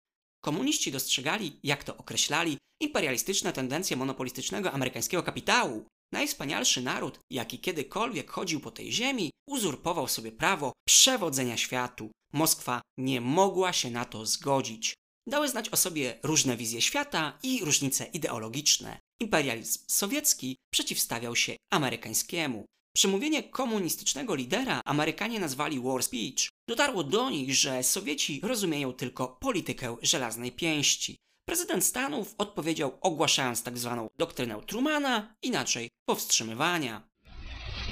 Komuniści 0.44 0.92
dostrzegali, 0.92 1.60
jak 1.64 1.84
to 1.84 1.98
określali, 1.98 2.58
imperialistyczne 2.82 3.54
tendencje 3.54 3.98
monopolistycznego 3.98 4.72
amerykańskiego 4.72 5.24
kapitału. 5.24 5.86
Najwspanialszy 6.12 6.82
naród, 6.82 7.20
jaki 7.30 7.60
kiedykolwiek 7.60 8.32
chodził 8.32 8.60
po 8.60 8.72
tej 8.72 8.92
ziemi, 8.92 9.32
uzurpował 9.48 10.08
sobie 10.08 10.32
prawo 10.32 10.74
przewodzenia 10.88 11.58
światu. 11.58 12.12
Moskwa 12.34 12.82
nie 12.98 13.22
mogła 13.22 13.74
się 13.74 13.92
na 13.92 14.06
to 14.06 14.26
zgodzić. 14.26 14.94
Dały 15.28 15.50
znać 15.50 15.70
o 15.70 15.78
sobie 15.78 16.20
różne 16.24 16.58
wizje 16.58 16.82
świata 16.82 17.40
i 17.44 17.66
różnice 17.66 18.06
ideologiczne. 18.06 19.00
Imperializm 19.22 19.80
sowiecki 19.88 20.56
przeciwstawiał 20.74 21.36
się 21.36 21.56
amerykańskiemu. 21.72 22.66
Przemówienie 22.96 23.44
komunistycznego 23.44 24.36
lidera 24.36 24.82
Amerykanie 24.86 25.40
nazwali 25.40 25.80
war 25.80 26.04
speech. 26.04 26.50
Dotarło 26.68 27.04
do 27.04 27.30
nich, 27.30 27.56
że 27.56 27.84
Sowieci 27.84 28.40
rozumieją 28.44 28.94
tylko 28.94 29.28
politykę 29.28 29.98
żelaznej 30.02 30.52
pięści. 30.52 31.18
Prezydent 31.46 31.84
Stanów 31.84 32.36
odpowiedział 32.38 32.92
ogłaszając 33.02 33.64
tzw. 33.64 33.90
Tak 33.90 34.18
doktrynę 34.18 34.62
Trumana, 34.68 35.36
inaczej 35.42 35.90
powstrzymywania. 36.06 37.02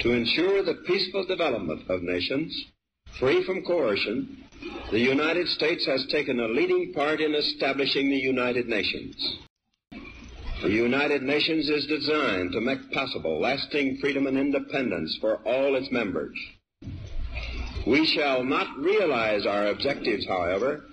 To 0.02 0.08
ensure 0.08 0.64
the 0.64 0.74
peaceful 0.74 1.26
development 1.26 1.90
of 1.90 2.02
nations, 2.02 2.52
free 3.18 3.44
from 3.44 3.62
coercion, 3.62 4.26
the 4.90 4.98
United 4.98 5.48
States 5.48 5.86
has 5.86 6.06
taken 6.06 6.40
a 6.40 6.48
leading 6.48 6.94
part 6.94 7.20
in 7.20 7.34
establishing 7.34 8.10
the 8.10 8.28
United 8.28 8.68
Nations. 8.68 9.16
The 10.62 10.82
United 10.84 11.22
Nations 11.22 11.68
is 11.68 11.86
designed 11.86 12.52
to 12.52 12.60
make 12.60 12.92
possible 12.92 13.40
lasting 13.40 13.98
freedom 14.00 14.26
and 14.26 14.38
independence 14.38 15.18
for 15.20 15.40
all 15.44 15.76
its 15.76 15.90
members. 15.90 16.36
We 17.86 18.06
shall 18.06 18.44
not 18.44 18.66
realize 18.78 19.46
our 19.46 19.66
objectives, 19.66 20.26
however, 20.26 20.84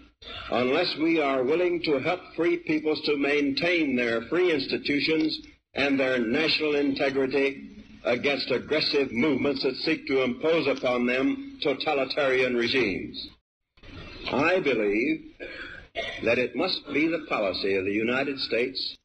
unless 0.52 0.96
we 1.02 1.20
are 1.22 1.44
willing 1.44 1.82
to 1.84 2.00
help 2.00 2.22
free 2.36 2.58
peoples 2.58 3.02
to 3.06 3.18
maintain 3.18 3.96
their 3.96 4.22
free 4.24 4.52
institutions 4.52 5.40
and 5.74 6.00
their 6.00 6.20
national 6.20 6.76
integrity 6.76 7.78
against 8.06 8.52
aggressive 8.52 9.12
movements 9.12 9.64
that 9.64 9.76
seek 9.78 10.08
to 10.08 10.24
impose 10.24 10.68
upon 10.68 11.06
them 11.06 11.60
totalitarian 11.62 12.56
regimes. 12.56 13.30
I 14.32 14.60
believe 14.60 15.26
that 16.24 16.38
it 16.38 16.56
must 16.56 16.82
be 16.94 17.08
the 17.08 17.26
policy 17.28 17.76
of 17.76 17.86
the 17.86 17.92
United 17.92 18.40
States 18.40 18.98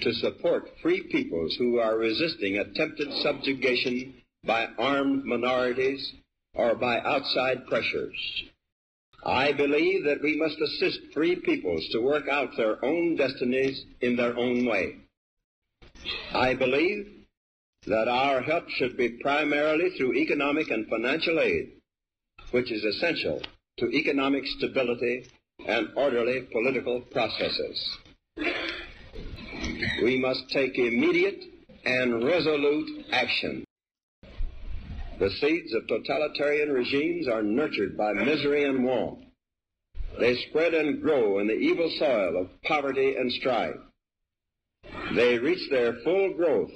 to 0.00 0.12
support 0.14 0.70
free 0.82 1.02
peoples 1.10 1.56
who 1.58 1.78
are 1.78 1.98
resisting 1.98 2.58
attempted 2.58 3.12
subjugation 3.22 4.14
by 4.44 4.68
armed 4.78 5.24
minorities 5.24 6.12
or 6.54 6.74
by 6.74 7.00
outside 7.00 7.66
pressures. 7.66 8.44
I 9.28 9.52
believe 9.52 10.04
that 10.04 10.22
we 10.22 10.36
must 10.36 10.60
assist 10.60 11.12
free 11.12 11.36
peoples 11.36 11.86
to 11.92 12.00
work 12.00 12.28
out 12.28 12.56
their 12.56 12.82
own 12.84 13.16
destinies 13.16 13.84
in 14.00 14.16
their 14.16 14.36
own 14.36 14.64
way. 14.64 14.96
I 16.32 16.54
believe 16.54 17.06
that 17.86 18.08
our 18.08 18.40
help 18.40 18.68
should 18.70 18.96
be 18.96 19.10
primarily 19.20 19.90
through 19.90 20.14
economic 20.14 20.70
and 20.70 20.88
financial 20.88 21.40
aid, 21.40 21.72
which 22.50 22.72
is 22.72 22.84
essential 22.84 23.42
to 23.78 23.90
economic 23.90 24.46
stability 24.46 25.26
and 25.66 25.88
orderly 25.96 26.48
political 26.52 27.00
processes 27.00 27.98
we 30.02 30.18
must 30.18 30.48
take 30.50 30.78
immediate 30.78 31.42
and 31.84 32.24
resolute 32.24 33.06
action. 33.12 33.64
The 35.18 35.30
seeds 35.40 35.74
of 35.74 35.86
totalitarian 35.88 36.70
regimes 36.72 37.26
are 37.26 37.42
nurtured 37.42 37.96
by 37.96 38.12
misery 38.12 38.64
and 38.64 38.84
want. 38.84 39.18
They 40.20 40.36
spread 40.48 40.74
and 40.74 41.02
grow 41.02 41.40
in 41.40 41.46
the 41.48 41.58
evil 41.70 41.90
soil 41.98 42.36
of 42.36 42.62
poverty 42.62 43.16
and 43.16 43.32
strife. 43.32 43.80
They 45.14 45.38
reach 45.38 45.70
their 45.70 45.92
full 46.04 46.34
growth 46.34 46.70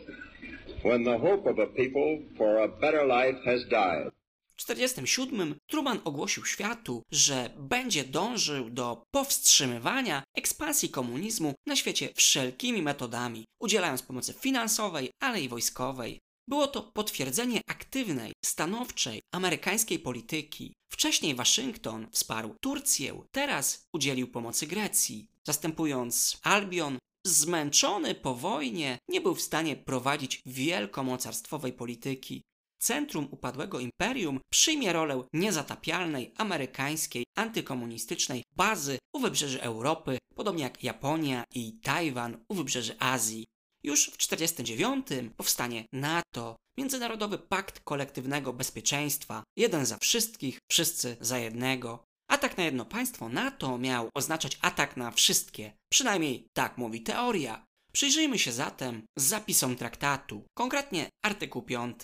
when 0.83 1.05
the 1.05 1.19
hope 1.19 1.47
of 1.47 1.59
a 1.59 1.67
people 1.67 2.23
for 2.37 2.59
a 2.59 2.69
better 2.69 3.07
life 3.07 3.39
has 3.45 3.65
died. 3.71 4.11
W 4.57 4.65
1947 4.65 5.55
Truman 5.67 5.99
ogłosił 6.05 6.45
światu, 6.45 7.03
że 7.13 7.51
będzie 7.59 8.05
dążył 8.05 8.71
do 8.71 9.03
powstrzymywania 9.11 10.23
ekspansji 10.37 10.89
komunizmu 10.89 11.55
na 11.67 11.77
świecie 11.77 12.09
wszelkimi 12.15 12.83
metodami, 12.83 13.45
udzielając 13.61 14.03
pomocy 14.03 14.33
finansowej, 14.33 15.11
ale 15.21 15.41
i 15.41 15.49
wojskowej. 15.49 16.19
Było 16.49 16.67
to 16.67 16.83
potwierdzenie 16.83 17.61
aktywnej, 17.67 18.33
stanowczej 18.45 19.23
amerykańskiej 19.33 19.99
polityki. 19.99 20.73
Wcześniej 20.93 21.35
Waszyngton 21.35 22.09
wsparł 22.11 22.55
Turcję, 22.61 23.23
teraz 23.33 23.87
udzielił 23.93 24.29
pomocy 24.29 24.67
Grecji. 24.67 25.29
Zastępując 25.45 26.39
Albion, 26.43 26.99
zmęczony 27.27 28.15
po 28.15 28.35
wojnie, 28.35 28.99
nie 29.09 29.21
był 29.21 29.35
w 29.35 29.43
stanie 29.43 29.77
prowadzić 29.77 30.43
wielkomocarstwowej 30.47 31.73
polityki 31.73 32.43
centrum 32.83 33.29
upadłego 33.31 33.81
imperium 33.81 34.41
przyjmie 34.51 34.93
rolę 34.93 35.25
niezatapialnej 35.33 36.33
amerykańskiej 36.37 37.25
antykomunistycznej 37.37 38.43
bazy 38.57 38.99
u 39.13 39.19
wybrzeży 39.19 39.63
Europy, 39.63 40.19
podobnie 40.35 40.63
jak 40.63 40.85
Japonia 40.85 41.45
i 41.55 41.73
Tajwan 41.73 42.45
u 42.49 42.55
wybrzeży 42.55 42.97
Azji. 42.99 43.45
Już 43.85 44.11
w 44.11 44.17
1949 44.17 45.35
powstanie 45.37 45.85
NATO, 45.93 46.57
Międzynarodowy 46.79 47.39
Pakt 47.39 47.81
Kolektywnego 47.81 48.53
Bezpieczeństwa, 48.53 49.43
jeden 49.57 49.87
za 49.87 49.99
wszystkich, 49.99 50.59
wszyscy 50.71 51.17
za 51.21 51.39
jednego. 51.39 52.05
Atak 52.31 52.59
na 52.59 52.65
jedno 52.65 52.85
państwo 52.85 53.29
NATO 53.29 53.79
miał 53.79 54.09
oznaczać 54.15 54.59
atak 54.61 54.97
na 54.97 55.11
wszystkie, 55.11 55.73
przynajmniej 55.93 56.47
tak 56.57 56.79
mówi 56.79 57.03
teoria. 57.03 57.65
Przyjrzyjmy 57.93 58.39
się 58.39 58.53
zatem 58.53 59.03
zapisom 59.19 59.77
traktatu, 59.77 60.45
konkretnie 60.59 61.09
artykuł 61.25 61.63
5 61.63 61.97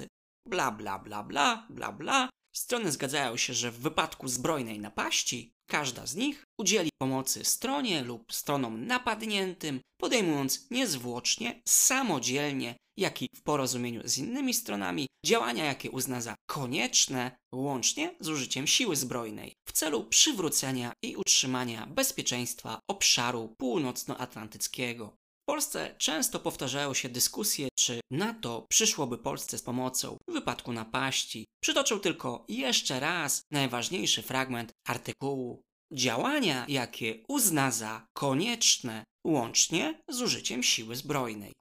bla 0.49 0.71
bla 0.71 0.99
bla 0.99 1.23
bla 1.23 1.67
bla 1.71 1.93
bla. 1.93 2.29
Strony 2.59 2.93
zgadzają 2.93 3.37
się, 3.37 3.55
że 3.55 3.71
w 3.71 3.79
wypadku 3.79 4.29
zbrojnej 4.29 4.79
napaści 4.79 5.53
każda 5.71 6.07
z 6.07 6.15
nich 6.15 6.45
udzieli 6.61 6.91
pomocy 7.03 7.45
stronie 7.45 8.03
lub 8.03 8.33
stronom 8.33 8.87
napadniętym, 8.87 9.81
podejmując 10.01 10.71
niezwłocznie, 10.71 11.63
samodzielnie, 11.69 12.75
jak 12.99 13.23
i 13.23 13.29
w 13.37 13.43
porozumieniu 13.43 14.01
z 14.05 14.19
innymi 14.19 14.55
stronami, 14.55 15.07
działania, 15.27 15.65
jakie 15.65 15.91
uzna 15.91 16.21
za 16.21 16.35
konieczne, 16.51 17.37
łącznie 17.55 18.15
z 18.21 18.29
użyciem 18.29 18.67
siły 18.67 18.97
zbrojnej, 18.97 19.53
w 19.69 19.73
celu 19.73 20.05
przywrócenia 20.05 20.93
i 21.05 21.17
utrzymania 21.17 21.87
bezpieczeństwa 21.87 22.81
obszaru 22.91 23.55
północnoatlantyckiego. 23.59 25.17
W 25.49 25.51
Polsce 25.51 25.95
często 25.99 26.41
powtarzają 26.41 26.95
się 26.95 27.09
dyskusje, 27.09 27.69
czy 27.79 28.01
NATO 28.11 28.67
przyszłoby 28.71 29.19
Polsce 29.19 29.59
z 29.59 29.63
pomocą 29.63 30.17
w 30.29 30.33
wypadku 30.33 30.73
napaści. 30.73 31.45
Przytoczę 31.63 32.01
tylko 32.01 32.45
jeszcze 32.49 33.01
raz 33.01 33.43
najważniejszy 33.51 34.23
fragment 34.23 34.73
artykułu. 34.89 35.63
Działania, 35.93 36.67
jakie 36.69 37.25
uzna 37.29 37.71
za 37.71 38.07
konieczne, 38.17 39.05
łącznie 39.27 40.03
z 40.09 40.23
użyciem 40.23 40.63
siły 40.63 40.97
zbrojnej. 40.97 41.53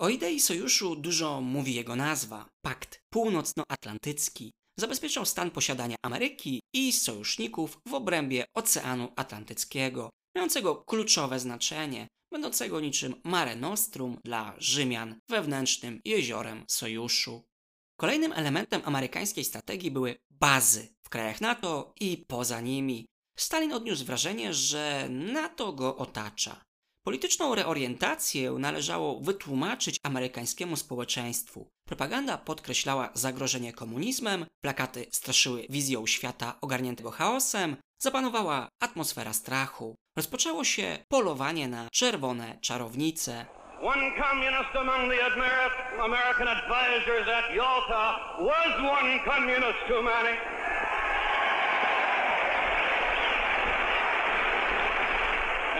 O 0.00 0.08
idei 0.08 0.40
sojuszu 0.40 0.96
dużo 0.96 1.40
mówi 1.40 1.74
jego 1.74 1.96
nazwa. 1.96 2.48
Pakt 2.64 2.98
Północnoatlantycki 3.12 4.50
zabezpieczał 4.78 5.26
stan 5.26 5.50
posiadania 5.50 5.96
Ameryki 6.02 6.60
i 6.74 6.92
sojuszników 6.92 7.78
w 7.88 7.94
obrębie 7.94 8.44
Oceanu 8.54 9.12
Atlantyckiego, 9.16 10.10
mającego 10.38 10.76
kluczowe 10.76 11.40
znaczenie 11.40 12.08
będącego 12.32 12.80
niczym 12.80 13.14
Mare 13.24 13.56
Nostrum 13.56 14.18
dla 14.24 14.54
Rzymian 14.58 15.20
wewnętrznym 15.28 16.00
jeziorem 16.04 16.64
sojuszu. 16.68 17.48
Kolejnym 17.96 18.32
elementem 18.32 18.82
amerykańskiej 18.84 19.44
strategii 19.44 19.90
były 19.90 20.16
bazy 20.30 20.94
w 21.02 21.08
krajach 21.08 21.40
NATO 21.40 21.92
i 22.00 22.24
poza 22.28 22.60
nimi. 22.60 23.06
Stalin 23.38 23.72
odniósł 23.72 24.04
wrażenie, 24.04 24.54
że 24.54 25.08
NATO 25.10 25.72
go 25.72 25.96
otacza. 25.96 26.64
Polityczną 27.04 27.54
reorientację 27.54 28.52
należało 28.52 29.20
wytłumaczyć 29.20 30.00
amerykańskiemu 30.02 30.76
społeczeństwu. 30.76 31.68
Propaganda 31.88 32.38
podkreślała 32.38 33.10
zagrożenie 33.14 33.72
komunizmem, 33.72 34.46
plakaty 34.60 35.06
straszyły 35.12 35.66
wizją 35.70 36.06
świata 36.06 36.58
ogarniętego 36.60 37.10
chaosem, 37.10 37.76
zapanowała 37.98 38.68
atmosfera 38.80 39.32
strachu. 39.32 39.96
Rozpoczęło 40.16 40.64
się 40.64 40.98
polowanie 41.08 41.68
na 41.68 41.88
czerwone 41.92 42.58
czarownice. 42.60 43.46
One 43.82 44.10
communist 44.22 44.76
among 44.76 45.12
the 45.12 45.24
Amer 45.26 45.70
American 46.00 46.48
advisors 46.48 47.28
at 47.28 47.54
Yalta 47.54 48.18
was 48.38 48.72
one 48.98 49.20
communist 49.24 49.78
too 49.88 50.02
many. 50.02 50.34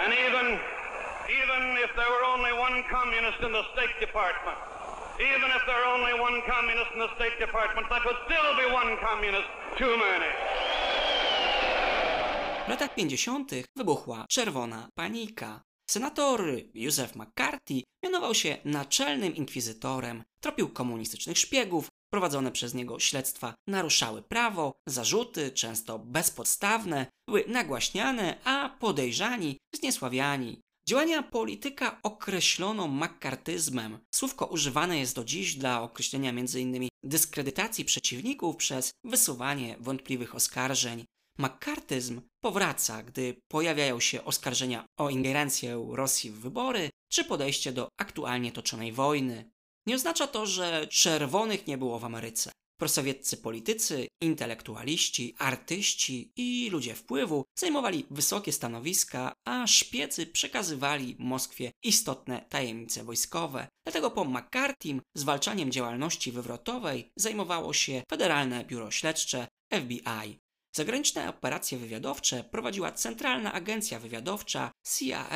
And 0.04 0.14
even, 0.14 0.46
even 1.40 1.60
if 1.84 1.90
there 1.96 2.10
were 2.14 2.24
only 2.34 2.52
one 2.52 2.84
communist 2.90 3.40
in 3.42 3.52
the 3.52 3.64
State 3.74 4.00
Department, 4.00 4.58
even 5.18 5.50
if 5.56 5.62
there 5.66 5.76
were 5.82 5.90
only 5.98 6.14
one 6.14 6.40
communist 6.46 6.90
in 6.94 7.00
the 7.00 7.12
State 7.16 7.36
Department, 7.40 7.90
that 7.90 8.04
would 8.06 8.16
still 8.26 8.50
be 8.62 8.66
one 8.72 8.96
communist 9.02 9.50
too 9.76 9.94
many. 9.98 10.30
W 12.68 12.70
latach 12.70 12.94
50. 12.94 13.50
wybuchła 13.76 14.26
czerwona 14.28 14.88
panika. 14.94 15.62
Senator 15.90 16.44
Józef 16.74 17.16
McCarthy 17.16 17.82
mianował 18.04 18.34
się 18.34 18.56
naczelnym 18.64 19.36
inkwizytorem, 19.36 20.24
tropił 20.40 20.68
komunistycznych 20.68 21.38
szpiegów, 21.38 21.88
prowadzone 22.12 22.52
przez 22.52 22.74
niego 22.74 22.98
śledztwa 23.00 23.54
naruszały 23.66 24.22
prawo, 24.22 24.74
zarzuty, 24.86 25.50
często 25.50 25.98
bezpodstawne, 25.98 27.06
były 27.28 27.44
nagłaśniane, 27.46 28.38
a 28.44 28.76
podejrzani 28.80 29.58
zniesławiani. 29.74 30.60
Działania 30.88 31.22
polityka 31.22 31.98
określono 32.02 32.88
makartyzmem. 32.88 33.98
Słówko 34.14 34.46
używane 34.46 34.98
jest 34.98 35.14
do 35.14 35.24
dziś 35.24 35.54
dla 35.54 35.82
określenia 35.82 36.30
m.in. 36.30 36.88
dyskredytacji 37.02 37.84
przeciwników 37.84 38.56
przez 38.56 38.90
wysuwanie 39.04 39.76
wątpliwych 39.80 40.34
oskarżeń. 40.34 41.04
Makartyzm 41.38 42.20
powraca, 42.40 43.02
gdy 43.02 43.42
pojawiają 43.48 44.00
się 44.00 44.24
oskarżenia 44.24 44.86
o 44.96 45.10
ingerencję 45.10 45.86
Rosji 45.92 46.30
w 46.30 46.40
wybory 46.40 46.90
czy 47.08 47.24
podejście 47.24 47.72
do 47.72 47.88
aktualnie 48.00 48.52
toczonej 48.52 48.92
wojny. 48.92 49.50
Nie 49.86 49.94
oznacza 49.94 50.26
to, 50.26 50.46
że 50.46 50.86
czerwonych 50.86 51.66
nie 51.66 51.78
było 51.78 51.98
w 51.98 52.04
Ameryce. 52.04 52.52
Prosowieccy 52.80 53.36
politycy, 53.36 54.08
intelektualiści, 54.22 55.34
artyści 55.38 56.32
i 56.36 56.70
ludzie 56.70 56.94
wpływu 56.94 57.44
zajmowali 57.58 58.06
wysokie 58.10 58.52
stanowiska, 58.52 59.32
a 59.46 59.66
szpiecy 59.66 60.26
przekazywali 60.26 61.16
Moskwie 61.18 61.70
istotne 61.82 62.44
tajemnice 62.48 63.04
wojskowe. 63.04 63.68
Dlatego 63.86 64.10
po 64.10 64.24
McCarthym 64.24 65.02
zwalczaniem 65.16 65.72
działalności 65.72 66.32
wywrotowej 66.32 67.12
zajmowało 67.16 67.72
się 67.72 68.02
Federalne 68.10 68.64
Biuro 68.64 68.90
Śledcze 68.90 69.48
FBI. 69.74 70.38
Zagraniczne 70.78 71.28
operacje 71.28 71.78
wywiadowcze 71.78 72.44
prowadziła 72.44 72.92
Centralna 72.92 73.52
Agencja 73.52 74.00
Wywiadowcza 74.00 74.70
CIA. 74.94 75.28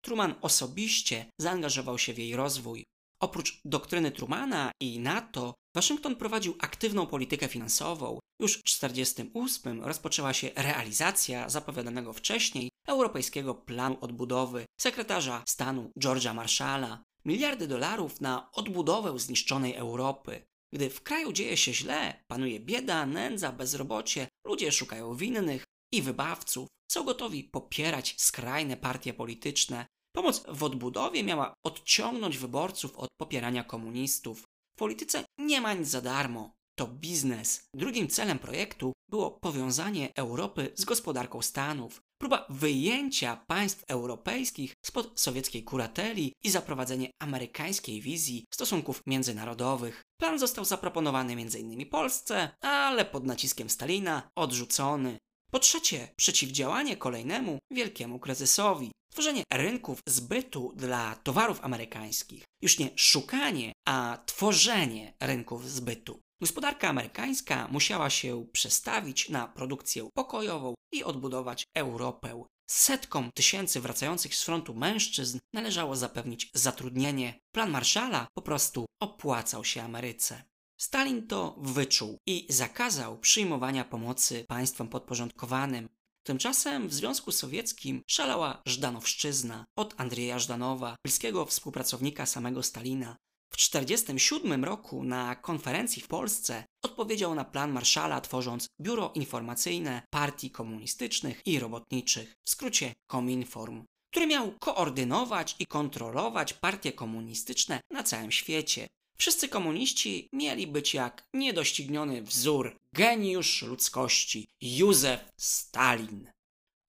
Truman 0.00 0.34
osobiście 0.40 1.26
zaangażował 1.38 1.98
się 1.98 2.12
w 2.12 2.18
jej 2.18 2.36
rozwój. 2.36 2.84
Oprócz 3.20 3.60
doktryny 3.64 4.10
Trumana 4.10 4.70
i 4.80 4.98
NATO, 4.98 5.54
Waszyngton 5.74 6.16
prowadził 6.16 6.56
aktywną 6.60 7.06
politykę 7.06 7.48
finansową. 7.48 8.18
Już 8.40 8.58
w 8.58 8.62
1948 8.62 9.84
rozpoczęła 9.84 10.32
się 10.32 10.50
realizacja 10.56 11.48
zapowiadanego 11.48 12.12
wcześniej 12.12 12.70
Europejskiego 12.86 13.54
Planu 13.54 13.96
Odbudowy 14.00 14.64
sekretarza 14.80 15.42
stanu 15.48 15.90
George'a 16.00 16.34
Marshalla. 16.34 17.02
Miliardy 17.24 17.68
dolarów 17.68 18.20
na 18.20 18.50
odbudowę 18.52 19.18
zniszczonej 19.18 19.74
Europy. 19.74 20.51
Gdy 20.74 20.90
w 20.90 21.02
kraju 21.02 21.32
dzieje 21.32 21.56
się 21.56 21.74
źle, 21.74 22.24
panuje 22.26 22.60
bieda, 22.60 23.06
nędza, 23.06 23.52
bezrobocie, 23.52 24.28
ludzie 24.46 24.72
szukają 24.72 25.16
winnych 25.16 25.64
i 25.92 26.02
wybawców, 26.02 26.68
są 26.92 27.04
gotowi 27.04 27.44
popierać 27.44 28.14
skrajne 28.18 28.76
partie 28.76 29.14
polityczne. 29.14 29.86
Pomoc 30.14 30.44
w 30.48 30.62
odbudowie 30.62 31.24
miała 31.24 31.54
odciągnąć 31.66 32.38
wyborców 32.38 32.96
od 32.96 33.08
popierania 33.20 33.64
komunistów. 33.64 34.42
W 34.76 34.78
polityce 34.78 35.24
nie 35.38 35.60
ma 35.60 35.74
nic 35.74 35.88
za 35.88 36.00
darmo. 36.00 36.52
To 36.78 36.86
biznes. 36.86 37.64
Drugim 37.76 38.08
celem 38.08 38.38
projektu 38.38 38.92
było 39.10 39.30
powiązanie 39.30 40.12
Europy 40.16 40.72
z 40.74 40.84
gospodarką 40.84 41.42
Stanów, 41.42 42.00
próba 42.22 42.46
wyjęcia 42.48 43.36
państw 43.46 43.84
europejskich 43.88 44.74
spod 44.86 45.20
sowieckiej 45.20 45.64
kurateli 45.64 46.32
i 46.44 46.50
zaprowadzenie 46.50 47.10
amerykańskiej 47.18 48.00
wizji 48.00 48.44
stosunków 48.54 49.02
międzynarodowych. 49.06 50.02
Plan 50.20 50.38
został 50.38 50.64
zaproponowany 50.64 51.32
m.in. 51.32 51.88
Polsce, 51.88 52.50
ale 52.60 53.04
pod 53.04 53.26
naciskiem 53.26 53.70
Stalina 53.70 54.28
odrzucony. 54.36 55.18
Po 55.50 55.58
trzecie, 55.58 56.08
przeciwdziałanie 56.16 56.96
kolejnemu 56.96 57.58
wielkiemu 57.70 58.18
kryzysowi. 58.18 58.90
Tworzenie 59.12 59.44
rynków 59.54 60.00
zbytu 60.08 60.72
dla 60.76 61.16
towarów 61.22 61.64
amerykańskich. 61.64 62.44
Już 62.62 62.78
nie 62.78 62.90
szukanie, 62.96 63.72
a 63.88 64.18
tworzenie 64.26 65.14
rynków 65.20 65.70
zbytu. 65.70 66.20
Gospodarka 66.42 66.88
amerykańska 66.88 67.68
musiała 67.68 68.10
się 68.10 68.46
przestawić 68.52 69.28
na 69.28 69.48
produkcję 69.48 70.08
pokojową 70.14 70.74
i 70.92 71.04
odbudować 71.04 71.64
Europę. 71.74 72.44
Setkom 72.70 73.30
tysięcy 73.34 73.80
wracających 73.80 74.34
z 74.34 74.42
frontu 74.42 74.74
mężczyzn 74.74 75.38
należało 75.52 75.96
zapewnić 75.96 76.50
zatrudnienie. 76.54 77.40
Plan 77.54 77.70
Marszala 77.70 78.26
po 78.34 78.42
prostu 78.42 78.86
opłacał 79.02 79.64
się 79.64 79.82
Ameryce. 79.82 80.42
Stalin 80.80 81.26
to 81.26 81.56
wyczuł 81.58 82.18
i 82.26 82.46
zakazał 82.48 83.18
przyjmowania 83.18 83.84
pomocy 83.84 84.44
państwom 84.48 84.88
podporządkowanym. 84.88 85.88
Tymczasem 86.26 86.88
w 86.88 86.94
Związku 86.94 87.32
Sowieckim 87.32 88.02
szalała 88.06 88.62
Żdanowszczyzna 88.66 89.64
od 89.78 89.94
Andrzeja 90.00 90.38
Żdanowa, 90.38 90.96
bliskiego 91.04 91.46
współpracownika 91.46 92.26
samego 92.26 92.62
Stalina. 92.62 93.16
W 93.52 93.56
1947 93.56 94.64
roku 94.64 95.04
na 95.04 95.36
konferencji 95.36 96.02
w 96.02 96.08
Polsce 96.08 96.64
odpowiedział 96.82 97.34
na 97.34 97.44
plan 97.44 97.72
Marszala, 97.72 98.20
tworząc 98.20 98.66
Biuro 98.80 99.12
Informacyjne 99.14 100.02
Partii 100.10 100.50
Komunistycznych 100.50 101.42
i 101.46 101.58
Robotniczych, 101.58 102.34
w 102.44 102.50
skrócie 102.50 102.92
Kominform, 103.06 103.84
który 104.10 104.26
miał 104.26 104.52
koordynować 104.58 105.56
i 105.58 105.66
kontrolować 105.66 106.52
partie 106.52 106.92
komunistyczne 106.92 107.80
na 107.90 108.02
całym 108.02 108.32
świecie. 108.32 108.88
Wszyscy 109.18 109.48
komuniści 109.48 110.28
mieli 110.32 110.66
być 110.66 110.94
jak 110.94 111.28
niedościgniony 111.34 112.22
wzór, 112.22 112.76
geniusz 112.92 113.62
ludzkości, 113.62 114.48
Józef 114.60 115.20
Stalin. 115.36 116.30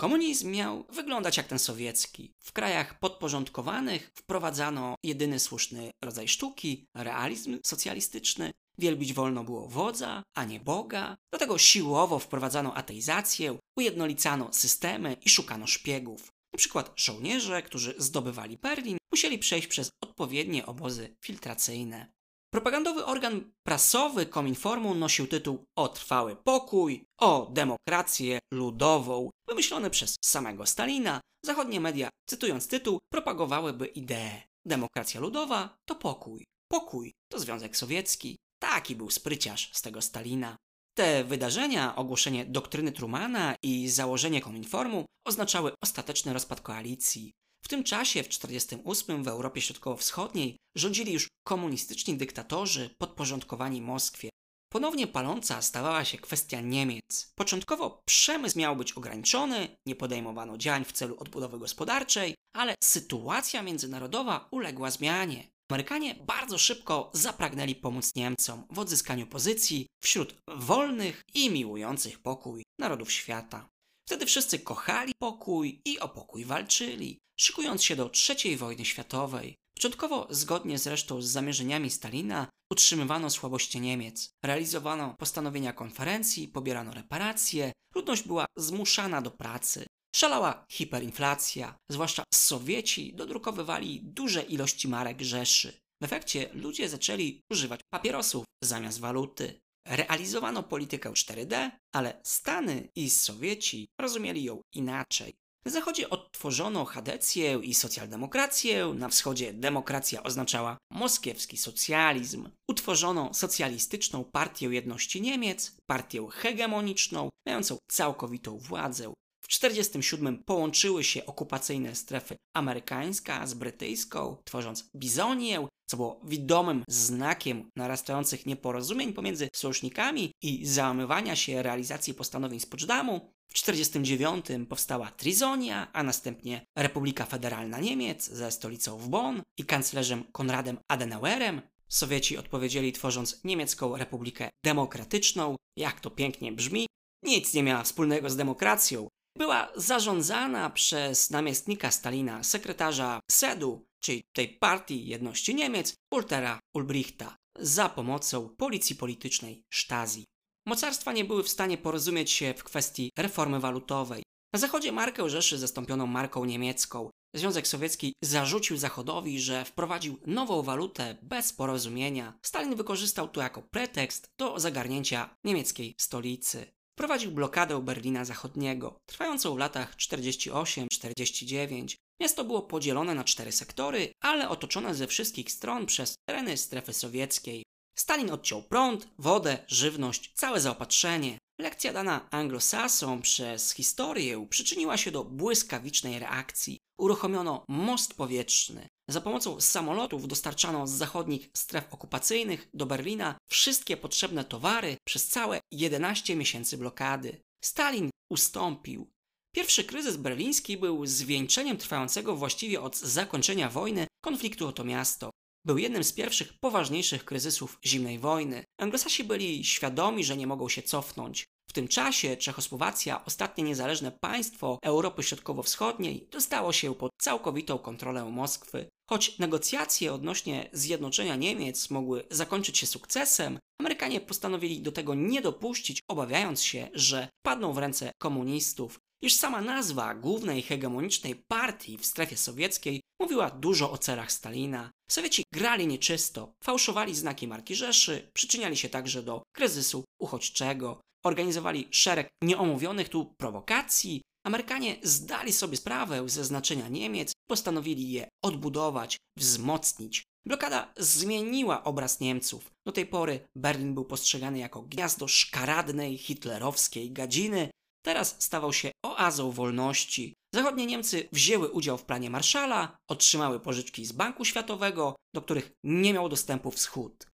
Komunizm 0.04 0.52
miał 0.52 0.86
wyglądać 0.90 1.38
jak 1.38 1.48
ten 1.48 1.60
sowiecki. 1.60 2.32
W 2.40 2.52
krajach 2.52 3.00
podporządkowanych 3.00 4.12
wprowadzano 4.16 4.96
jedyny 5.04 5.40
słuszny 5.40 5.92
rodzaj 6.02 6.28
sztuki 6.28 6.86
realizm 6.94 7.60
socjalistyczny. 7.66 8.52
wielbić 8.78 9.14
wolno 9.14 9.44
było 9.44 9.68
wodza, 9.68 10.24
a 10.36 10.46
nie 10.46 10.60
Boga. 10.60 11.16
Do 11.34 11.40
tego 11.40 11.58
siłowo 11.58 12.20
wprowadzano 12.20 12.74
ateizację, 12.74 13.58
ujednolicano 13.78 14.54
systemy 14.54 15.18
i 15.26 15.30
szukano 15.30 15.68
szpiegów. 15.68 16.32
Na 16.54 16.58
przykład 16.58 16.94
żołnierze, 16.96 17.62
którzy 17.62 17.96
zdobywali 17.98 18.58
Berlin, 18.58 18.98
musieli 19.12 19.40
przejść 19.40 19.68
przez 19.68 19.90
odpowiednie 20.02 20.66
obozy 20.66 21.16
filtracyjne. 21.22 22.12
Propagandowy 22.54 23.06
organ 23.06 23.52
prasowy 23.64 24.26
Kominformu 24.26 24.96
nosił 24.96 25.28
tytuł 25.28 25.66
O 25.76 25.88
trwały 25.88 26.36
pokój, 26.36 27.06
o 27.18 27.50
demokrację 27.52 28.40
ludową, 28.54 29.30
wymyślony 29.48 29.90
przez 29.90 30.16
samego 30.26 30.66
Stalina. 30.66 31.22
Zachodnie 31.46 31.80
media, 31.80 32.10
cytując 32.30 32.68
tytuł, 32.68 33.00
propagowałyby 33.12 33.86
ideę. 33.86 34.42
Demokracja 34.66 35.22
ludowa 35.22 35.78
to 35.86 35.96
pokój, 35.96 36.46
pokój 36.72 37.14
to 37.32 37.40
Związek 37.40 37.78
Sowiecki. 37.78 38.38
Taki 38.60 38.96
był 38.96 39.10
spryciarz 39.10 39.70
z 39.74 39.82
tego 39.82 40.02
Stalina. 40.02 40.58
Te 40.98 41.24
wydarzenia, 41.24 41.96
ogłoszenie 41.96 42.46
doktryny 42.46 42.92
Trumana 42.92 43.56
i 43.64 43.90
założenie 43.90 44.42
Kominformu 44.42 45.06
oznaczały 45.28 45.72
ostateczny 45.84 46.34
rozpad 46.34 46.62
koalicji. 46.62 47.32
W 47.66 47.68
tym 47.68 47.84
czasie, 47.84 48.24
w 48.24 48.28
1948 48.28 49.24
w 49.24 49.28
Europie 49.28 49.62
Środkowo-Wschodniej, 49.62 50.58
rządzili 50.78 51.14
już 51.14 51.28
komunistyczni 51.48 52.18
dyktatorzy 52.18 52.90
podporządkowani 52.98 53.82
Moskwie. 53.82 54.30
Ponownie 54.74 55.08
paląca 55.08 55.62
stawała 55.62 56.06
się 56.06 56.18
kwestia 56.18 56.62
Niemiec. 56.62 57.32
Początkowo 57.36 58.02
przemysł 58.06 58.60
miał 58.60 58.76
być 58.76 58.92
ograniczony, 58.92 59.78
nie 59.86 59.96
podejmowano 59.96 60.58
działań 60.58 60.86
w 60.86 60.92
celu 60.92 61.16
odbudowy 61.20 61.60
gospodarczej, 61.60 62.36
ale 62.56 62.76
sytuacja 62.84 63.62
międzynarodowa 63.62 64.48
uległa 64.52 64.92
zmianie. 64.92 65.48
Amerykanie 65.72 66.16
bardzo 66.16 66.58
szybko 66.58 67.12
zapragnęli 67.14 67.76
pomóc 67.76 68.12
Niemcom 68.16 68.64
w 68.70 68.80
odzyskaniu 68.80 69.28
pozycji 69.28 69.88
wśród 70.04 70.36
wolnych 70.48 71.22
i 71.34 71.50
miłujących 71.50 72.20
pokój 72.20 72.64
narodów 72.80 73.12
świata. 73.12 73.70
Wtedy 74.06 74.26
wszyscy 74.26 74.60
kochali 74.60 75.14
pokój 75.20 75.82
i 75.86 76.00
o 76.00 76.10
pokój 76.10 76.46
walczyli, 76.46 77.20
szykując 77.40 77.84
się 77.84 77.96
do 77.96 78.12
III 78.30 78.58
wojny 78.58 78.86
światowej. 78.86 79.56
Początkowo, 79.76 80.28
zgodnie 80.30 80.78
zresztą 80.78 81.22
z 81.22 81.28
zamierzeniami 81.28 81.90
Stalina, 81.90 82.48
utrzymywano 82.72 83.30
słabości 83.30 83.82
Niemiec, 83.82 84.30
realizowano 84.46 85.16
postanowienia 85.20 85.74
konferencji, 85.74 86.48
pobierano 86.48 86.94
reparacje, 86.94 87.72
ludność 87.96 88.24
była 88.24 88.46
zmuszana 88.58 89.22
do 89.22 89.32
pracy. 89.32 89.86
Szalała 90.16 90.66
hiperinflacja, 90.72 91.76
zwłaszcza 91.92 92.24
Sowieci 92.34 93.14
dodrukowywali 93.14 94.02
duże 94.04 94.42
ilości 94.42 94.88
marek 94.88 95.22
Rzeszy. 95.22 95.80
W 96.02 96.06
efekcie 96.06 96.50
ludzie 96.54 96.90
zaczęli 96.90 97.42
używać 97.52 97.80
papierosów 97.94 98.46
zamiast 98.64 99.00
waluty. 99.00 99.60
Realizowano 99.88 100.64
politykę 100.64 101.10
4D, 101.12 101.72
ale 101.92 102.22
Stany 102.24 102.90
i 102.96 103.10
Sowieci 103.10 103.88
rozumieli 104.02 104.44
ją 104.44 104.62
inaczej. 104.74 105.34
Na 105.66 105.72
zachodzie 105.72 106.10
odtworzono 106.10 106.86
chadecję 106.86 107.60
i 107.64 107.74
socjaldemokrację, 107.74 108.94
na 108.96 109.10
wschodzie 109.10 109.54
demokracja 109.54 110.24
oznaczała 110.24 110.78
moskiewski 110.92 111.58
socjalizm. 111.58 112.50
Utworzono 112.68 113.34
socjalistyczną 113.34 114.24
partię 114.24 114.68
jedności 114.68 115.22
Niemiec, 115.22 115.78
partię 115.86 116.28
hegemoniczną, 116.32 117.30
mającą 117.48 117.78
całkowitą 117.92 118.58
władzę. 118.58 119.14
W 119.54 119.60
1947 119.60 120.44
połączyły 120.44 121.04
się 121.04 121.26
okupacyjne 121.26 121.96
strefy 121.96 122.36
amerykańska 122.56 123.48
z 123.48 123.54
brytyjską, 123.54 124.38
tworząc 124.44 124.90
Bizonię, 124.96 125.68
co 125.86 125.98
było 125.98 126.22
widomym 126.24 126.84
znakiem 126.88 127.70
narastających 127.76 128.46
nieporozumień 128.46 129.14
pomiędzy 129.14 129.50
sojusznikami 129.54 130.32
i 130.42 130.66
załamywania 130.66 131.36
się 131.36 131.64
realizacji 131.64 132.14
postanowień 132.14 132.60
z 132.60 132.66
Potsdamu. 132.66 133.34
W 133.50 133.54
1949 133.54 134.70
powstała 134.70 135.12
Trizonia, 135.12 135.94
a 135.94 136.04
następnie 136.04 136.66
Republika 136.78 137.26
Federalna 137.26 137.80
Niemiec 137.80 138.30
ze 138.30 138.52
stolicą 138.52 138.98
w 138.98 139.10
Bonn 139.10 139.42
i 139.58 139.66
kanclerzem 139.66 140.24
Konradem 140.32 140.78
Adenauerem. 140.88 141.62
Sowieci 141.90 142.38
odpowiedzieli 142.38 142.94
tworząc 142.94 143.44
Niemiecką 143.44 143.98
Republikę 143.98 144.50
Demokratyczną. 144.66 145.56
Jak 145.78 146.00
to 146.00 146.12
pięknie 146.12 146.52
brzmi, 146.52 146.88
nic 147.24 147.54
nie 147.54 147.64
miała 147.64 147.84
wspólnego 147.84 148.30
z 148.30 148.36
demokracją. 148.36 149.08
Była 149.38 149.72
zarządzana 149.76 150.70
przez 150.70 151.30
namiestnika 151.30 151.92
Stalina, 151.92 152.44
sekretarza 152.44 153.20
SED-u, 153.32 153.86
czyli 154.00 154.24
tej 154.34 154.48
partii 154.48 155.08
jedności 155.08 155.56
Niemiec, 155.56 155.94
Ultera 156.12 156.60
Ulbrichta, 156.76 157.36
za 157.60 157.90
pomocą 157.90 158.50
policji 158.50 158.96
politycznej 158.96 159.64
Stasi. 159.74 160.26
Mocarstwa 160.68 161.14
nie 161.14 161.26
były 161.26 161.44
w 161.44 161.50
stanie 161.50 161.78
porozumieć 161.78 162.32
się 162.32 162.54
w 162.58 162.64
kwestii 162.64 163.12
reformy 163.18 163.60
walutowej. 163.60 164.24
Na 164.54 164.60
zachodzie 164.60 164.92
markę 164.92 165.30
Rzeszy 165.30 165.58
zastąpiono 165.58 166.08
marką 166.08 166.46
niemiecką. 166.46 167.10
Związek 167.36 167.68
Sowiecki 167.68 168.14
zarzucił 168.24 168.78
Zachodowi, 168.78 169.40
że 169.40 169.66
wprowadził 169.66 170.20
nową 170.26 170.62
walutę 170.62 171.18
bez 171.22 171.54
porozumienia. 171.54 172.40
Stalin 172.42 172.76
wykorzystał 172.76 173.28
to 173.28 173.42
jako 173.42 173.62
pretekst 173.62 174.28
do 174.40 174.60
zagarnięcia 174.60 175.36
niemieckiej 175.44 175.96
stolicy. 176.00 176.74
Wprowadził 176.94 177.32
blokadę 177.32 177.82
Berlina 177.82 178.26
Zachodniego, 178.26 179.00
trwającą 179.06 179.56
w 179.56 179.58
latach 179.58 179.96
48-49. 179.96 181.96
Miasto 182.22 182.44
było 182.44 182.62
podzielone 182.62 183.16
na 183.16 183.24
cztery 183.24 183.52
sektory, 183.52 184.12
ale 184.22 184.50
otoczone 184.50 184.96
ze 184.96 185.08
wszystkich 185.08 185.52
stron 185.52 185.86
przez 185.86 186.16
tereny 186.30 186.58
strefy 186.58 186.94
sowieckiej. 186.94 187.64
Stalin 187.96 188.32
odciął 188.32 188.64
prąd, 188.64 189.08
wodę, 189.18 189.58
żywność, 189.68 190.32
całe 190.34 190.62
zaopatrzenie. 190.62 191.38
Lekcja 191.60 191.94
dana 191.94 192.28
anglosasom 192.32 193.22
przez 193.22 193.72
historię 193.72 194.48
przyczyniła 194.50 194.98
się 194.98 195.12
do 195.12 195.24
błyskawicznej 195.24 196.20
reakcji. 196.20 196.80
Uruchomiono 197.00 197.66
most 197.68 198.14
powietrzny. 198.14 198.88
Za 199.10 199.22
pomocą 199.22 199.62
samolotów 199.62 200.28
dostarczano 200.28 200.88
z 200.88 200.92
zachodnich 200.92 201.50
stref 201.54 201.94
okupacyjnych 201.94 202.70
do 202.74 202.86
Berlina 202.86 203.38
wszystkie 203.50 203.98
potrzebne 203.98 204.44
towary 204.44 204.98
przez 205.08 205.28
całe 205.28 205.60
11 205.72 206.36
miesięcy 206.36 206.78
blokady. 206.78 207.42
Stalin 207.64 208.10
ustąpił. 208.32 209.12
Pierwszy 209.56 209.84
kryzys 209.84 210.18
berliński 210.18 210.78
był 210.78 211.06
zwieńczeniem 211.06 211.78
trwającego 211.78 212.36
właściwie 212.36 212.82
od 212.82 212.98
zakończenia 212.98 213.70
wojny 213.70 214.08
konfliktu 214.24 214.68
o 214.68 214.72
to 214.72 214.84
miasto. 214.84 215.30
Był 215.66 215.78
jednym 215.78 216.04
z 216.04 216.14
pierwszych 216.14 216.54
poważniejszych 216.60 217.26
kryzysów 217.26 217.80
zimnej 217.86 218.20
wojny. 218.20 218.64
Anglosasi 218.78 219.24
byli 219.24 219.66
świadomi, 219.66 220.24
że 220.24 220.38
nie 220.38 220.48
mogą 220.48 220.70
się 220.70 220.82
cofnąć. 220.82 221.46
W 221.70 221.74
tym 221.74 221.88
czasie 221.88 222.38
Czechosłowacja, 222.38 223.26
ostatnie 223.26 223.64
niezależne 223.64 224.12
państwo 224.12 224.80
Europy 224.82 225.24
Środkowo-Wschodniej, 225.24 226.28
dostało 226.32 226.74
się 226.74 226.96
pod 226.96 227.12
całkowitą 227.22 227.78
kontrolę 227.78 228.26
Moskwy. 228.26 228.90
Choć 229.10 229.40
negocjacje 229.40 230.14
odnośnie 230.14 230.70
zjednoczenia 230.74 231.36
Niemiec 231.36 231.90
mogły 231.90 232.24
zakończyć 232.32 232.78
się 232.78 232.88
sukcesem, 232.88 233.60
Amerykanie 233.84 234.22
postanowili 234.22 234.82
do 234.82 234.92
tego 234.92 235.16
nie 235.16 235.42
dopuścić, 235.42 236.00
obawiając 236.08 236.62
się, 236.62 236.90
że 236.94 237.28
padną 237.46 237.74
w 237.74 237.78
ręce 237.78 238.12
komunistów. 238.22 239.00
Już 239.24 239.34
sama 239.34 239.62
nazwa 239.62 240.16
głównej 240.16 240.62
hegemonicznej 240.62 241.36
partii 241.36 241.98
w 241.98 242.06
strefie 242.06 242.38
sowieckiej 242.38 243.02
mówiła 243.22 243.50
dużo 243.50 243.92
o 243.92 243.98
celach 243.98 244.32
Stalina. 244.32 244.92
Sowieci 245.10 245.44
grali 245.54 245.88
nieczysto, 245.88 246.54
fałszowali 246.64 247.16
znaki 247.16 247.48
Marki 247.48 247.76
Rzeszy, 247.76 248.32
przyczyniali 248.34 248.78
się 248.78 248.90
także 248.90 249.24
do 249.24 249.44
kryzysu 249.56 250.04
uchodźczego, 250.22 251.02
organizowali 251.26 251.88
szereg 251.92 252.28
nieomówionych 252.42 253.10
tu 253.10 253.34
prowokacji. 253.38 254.22
Amerykanie 254.46 254.96
zdali 255.04 255.54
sobie 255.54 255.78
sprawę 255.78 256.30
ze 256.30 256.44
znaczenia 256.46 256.88
Niemiec, 256.88 257.32
postanowili 257.50 258.12
je 258.12 258.28
odbudować, 258.44 259.18
wzmocnić. 259.38 260.24
Blokada 260.48 260.94
zmieniła 260.98 261.84
obraz 261.84 262.20
Niemców. 262.20 262.72
Do 262.86 262.92
tej 262.92 263.06
pory 263.06 263.40
Berlin 263.56 263.94
był 263.94 264.06
postrzegany 264.06 264.60
jako 264.60 264.82
gniazdo 264.82 265.28
szkaradnej, 265.28 266.18
hitlerowskiej 266.18 267.12
gadziny, 267.12 267.70
teraz 268.06 268.36
stawał 268.40 268.74
się 268.74 268.92
oazą 269.06 269.52
wolności. 269.52 270.34
Zachodnie 270.56 270.86
Niemcy 270.86 271.30
wzięły 271.32 271.70
udział 271.70 271.98
w 271.98 272.06
planie 272.06 272.30
Marszala, 272.30 272.98
otrzymały 273.10 273.60
pożyczki 273.60 274.06
z 274.06 274.12
Banku 274.12 274.46
Światowego, 274.46 275.16
do 275.36 275.42
których 275.42 275.72
nie 275.84 276.14
miał 276.14 276.30
dostępu 276.30 276.72
Wschód. 276.72 277.28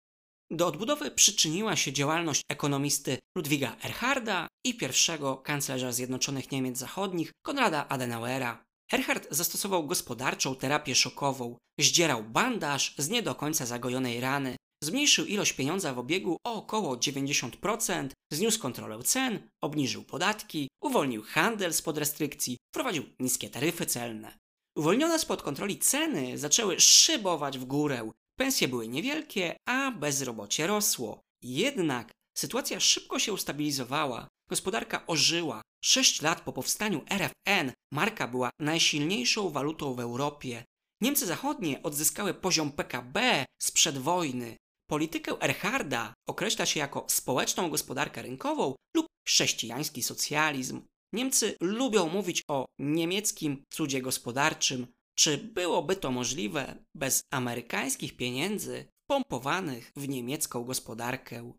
Do 0.51 0.67
odbudowy 0.67 1.11
przyczyniła 1.11 1.77
się 1.77 1.93
działalność 1.93 2.43
ekonomisty 2.49 3.19
Ludwiga 3.37 3.77
Erharda 3.85 4.49
i 4.67 4.75
pierwszego 4.75 5.37
kanclerza 5.37 5.93
Zjednoczonych 5.93 6.51
Niemiec 6.51 6.79
Zachodnich 6.79 7.31
Konrada 7.43 7.89
Adenauera. 7.89 8.65
Erhard 8.93 9.27
zastosował 9.31 9.87
gospodarczą 9.87 10.55
terapię 10.55 10.95
szokową, 10.95 11.57
zdzierał 11.81 12.25
bandaż 12.25 12.95
z 12.99 13.09
nie 13.09 13.23
do 13.23 13.35
końca 13.35 13.67
zagojonej 13.67 14.21
rany, 14.21 14.57
zmniejszył 14.85 15.27
ilość 15.27 15.53
pieniądza 15.53 15.95
w 15.95 15.99
obiegu 15.99 16.37
o 16.45 16.55
około 16.55 16.97
90%, 16.97 18.09
zniósł 18.33 18.61
kontrolę 18.61 19.03
cen, 19.03 19.51
obniżył 19.61 20.03
podatki, 20.05 20.69
uwolnił 20.83 21.23
handel 21.23 21.75
spod 21.75 21.99
restrykcji, 21.99 22.59
wprowadził 22.71 23.05
niskie 23.21 23.51
taryfy 23.51 23.87
celne. 23.87 24.39
Uwolnione 24.77 25.19
spod 25.19 25.43
kontroli 25.43 25.79
ceny 25.79 26.39
zaczęły 26.39 26.81
szybować 26.81 27.59
w 27.59 27.65
górę. 27.65 28.11
Pensje 28.39 28.69
były 28.69 28.89
niewielkie, 28.89 29.57
a 29.69 29.91
bezrobocie 29.91 30.67
rosło. 30.67 31.21
Jednak 31.43 32.13
sytuacja 32.39 32.81
szybko 32.81 33.19
się 33.19 33.33
ustabilizowała, 33.33 34.29
gospodarka 34.49 35.07
ożyła. 35.07 35.63
Sześć 35.85 36.23
lat 36.23 36.41
po 36.41 36.53
powstaniu 36.53 37.05
RFN 37.11 37.73
marka 37.93 38.29
była 38.29 38.51
najsilniejszą 38.61 39.51
walutą 39.51 39.95
w 39.95 40.01
Europie. 40.01 40.65
Niemcy 41.01 41.27
Zachodnie 41.27 41.83
odzyskały 41.83 42.35
poziom 42.35 42.73
PKB 42.73 43.45
sprzed 43.63 43.99
wojny. 43.99 44.57
Politykę 44.91 45.41
Erharda 45.43 46.15
określa 46.29 46.67
się 46.67 46.81
jako 46.81 47.05
społeczną 47.09 47.71
gospodarkę 47.71 48.23
rynkową 48.23 48.75
lub 48.97 49.07
chrześcijański 49.27 50.03
socjalizm. 50.03 50.83
Niemcy 51.13 51.57
lubią 51.61 52.09
mówić 52.09 52.43
o 52.49 52.67
niemieckim 52.79 53.63
cudzie 53.71 54.03
gospodarczym. 54.03 54.87
Czy 55.19 55.39
byłoby 55.39 55.97
to 55.97 56.11
możliwe 56.11 56.85
bez 56.95 57.23
amerykańskich 57.31 58.17
pieniędzy 58.17 58.89
pompowanych 59.07 59.93
w 59.97 60.09
niemiecką 60.09 60.65
gospodarkę? 60.65 61.53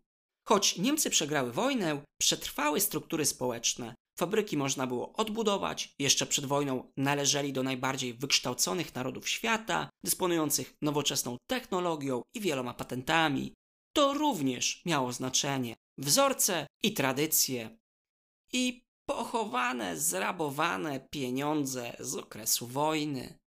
Choć 0.48 0.78
Niemcy 0.78 1.10
przegrały 1.10 1.52
wojnę, 1.52 2.02
przetrwały 2.20 2.80
struktury 2.80 3.26
społeczne. 3.26 3.94
Fabryki 4.18 4.56
można 4.56 4.86
było 4.86 5.12
odbudować, 5.12 5.94
jeszcze 5.98 6.26
przed 6.26 6.46
wojną 6.46 6.92
należeli 6.96 7.52
do 7.52 7.62
najbardziej 7.62 8.14
wykształconych 8.14 8.94
narodów 8.94 9.28
świata, 9.28 9.90
dysponujących 10.04 10.74
nowoczesną 10.82 11.36
technologią 11.50 12.22
i 12.34 12.40
wieloma 12.40 12.74
patentami. 12.74 13.54
To 13.92 14.14
również 14.14 14.82
miało 14.86 15.12
znaczenie. 15.12 15.76
Wzorce 15.98 16.66
i 16.82 16.92
tradycje. 16.92 17.78
I 18.52 18.82
pochowane, 19.08 19.96
zrabowane 19.96 21.00
pieniądze 21.10 21.96
z 22.00 22.14
okresu 22.14 22.66
wojny. 22.66 23.38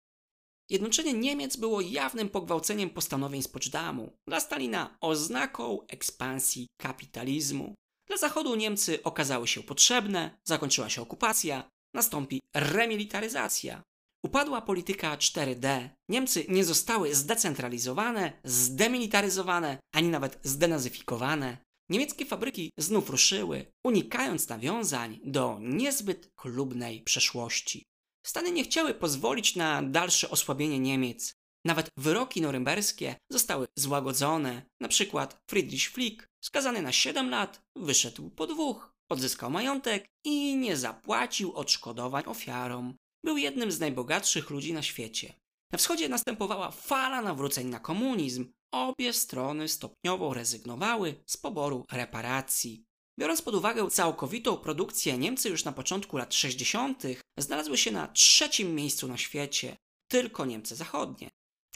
Jednoczenie 0.70 1.14
Niemiec 1.14 1.58
było 1.58 1.82
jawnym 1.82 2.30
pogwałceniem 2.30 2.90
postanowień 2.90 3.42
z 3.42 3.48
Poczdamу, 3.48 4.18
dla 4.28 4.40
Stalina 4.40 4.98
oznaką 5.02 5.88
ekspansji 5.88 6.68
kapitalizmu. 6.78 7.76
Dla 8.12 8.18
Zachodu 8.18 8.56
Niemcy 8.56 9.04
okazały 9.04 9.48
się 9.48 9.64
potrzebne, 9.64 10.38
zakończyła 10.44 10.90
się 10.90 11.02
okupacja, 11.02 11.70
nastąpi 11.94 12.42
remilitaryzacja. 12.56 13.84
Upadła 14.26 14.62
polityka 14.62 15.18
4D. 15.18 15.90
Niemcy 16.10 16.46
nie 16.50 16.66
zostały 16.66 17.16
zdecentralizowane, 17.16 18.42
zdemilitaryzowane, 18.44 19.78
ani 19.96 20.08
nawet 20.08 20.40
zdenazyfikowane. 20.44 21.58
Niemieckie 21.90 22.26
fabryki 22.26 22.70
znów 22.78 23.10
ruszyły, 23.10 23.66
unikając 23.86 24.50
nawiązań 24.50 25.20
do 25.24 25.58
niezbyt 25.62 26.32
chlubnej 26.36 27.02
przeszłości. 27.02 27.84
Stany 28.26 28.52
nie 28.52 28.64
chciały 28.64 28.94
pozwolić 28.94 29.56
na 29.56 29.84
dalsze 29.84 30.30
osłabienie 30.30 30.80
Niemiec. 30.80 31.34
Nawet 31.66 31.90
wyroki 31.98 32.42
norymberskie 32.42 33.16
zostały 33.30 33.68
złagodzone. 33.76 34.62
Przykład 34.90 35.42
Friedrich 35.50 35.90
Flick, 35.90 36.31
skazany 36.42 36.82
na 36.82 36.92
7 36.92 37.30
lat, 37.30 37.62
wyszedł 37.76 38.30
po 38.30 38.48
dwóch, 38.48 38.94
odzyskał 39.10 39.52
majątek 39.52 40.06
i 40.26 40.56
nie 40.56 40.78
zapłacił 40.78 41.54
odszkodowań 41.54 42.24
ofiarom. 42.26 42.96
Był 43.26 43.38
jednym 43.38 43.72
z 43.72 43.80
najbogatszych 43.80 44.50
ludzi 44.50 44.74
na 44.74 44.82
świecie. 44.82 45.34
Na 45.72 45.78
wschodzie 45.78 46.10
następowała 46.10 46.72
fala 46.72 47.22
nawróceń 47.22 47.68
na 47.68 47.80
komunizm. 47.80 48.52
Obie 48.74 49.14
strony 49.14 49.68
stopniowo 49.68 50.34
rezygnowały 50.34 51.24
z 51.26 51.38
poboru 51.38 51.86
reparacji. 51.92 52.84
Biorąc 53.20 53.42
pod 53.42 53.56
uwagę 53.56 53.90
całkowitą 53.90 54.58
produkcję, 54.58 55.18
Niemcy 55.18 55.50
już 55.50 55.66
na 55.66 55.72
początku 55.72 56.18
lat 56.18 56.34
60. 56.34 57.04
znalazły 57.38 57.78
się 57.78 57.92
na 57.92 58.08
trzecim 58.08 58.76
miejscu 58.76 59.08
na 59.08 59.18
świecie. 59.18 59.78
Tylko 60.08 60.46
Niemcy 60.46 60.76
Zachodnie. 60.76 61.30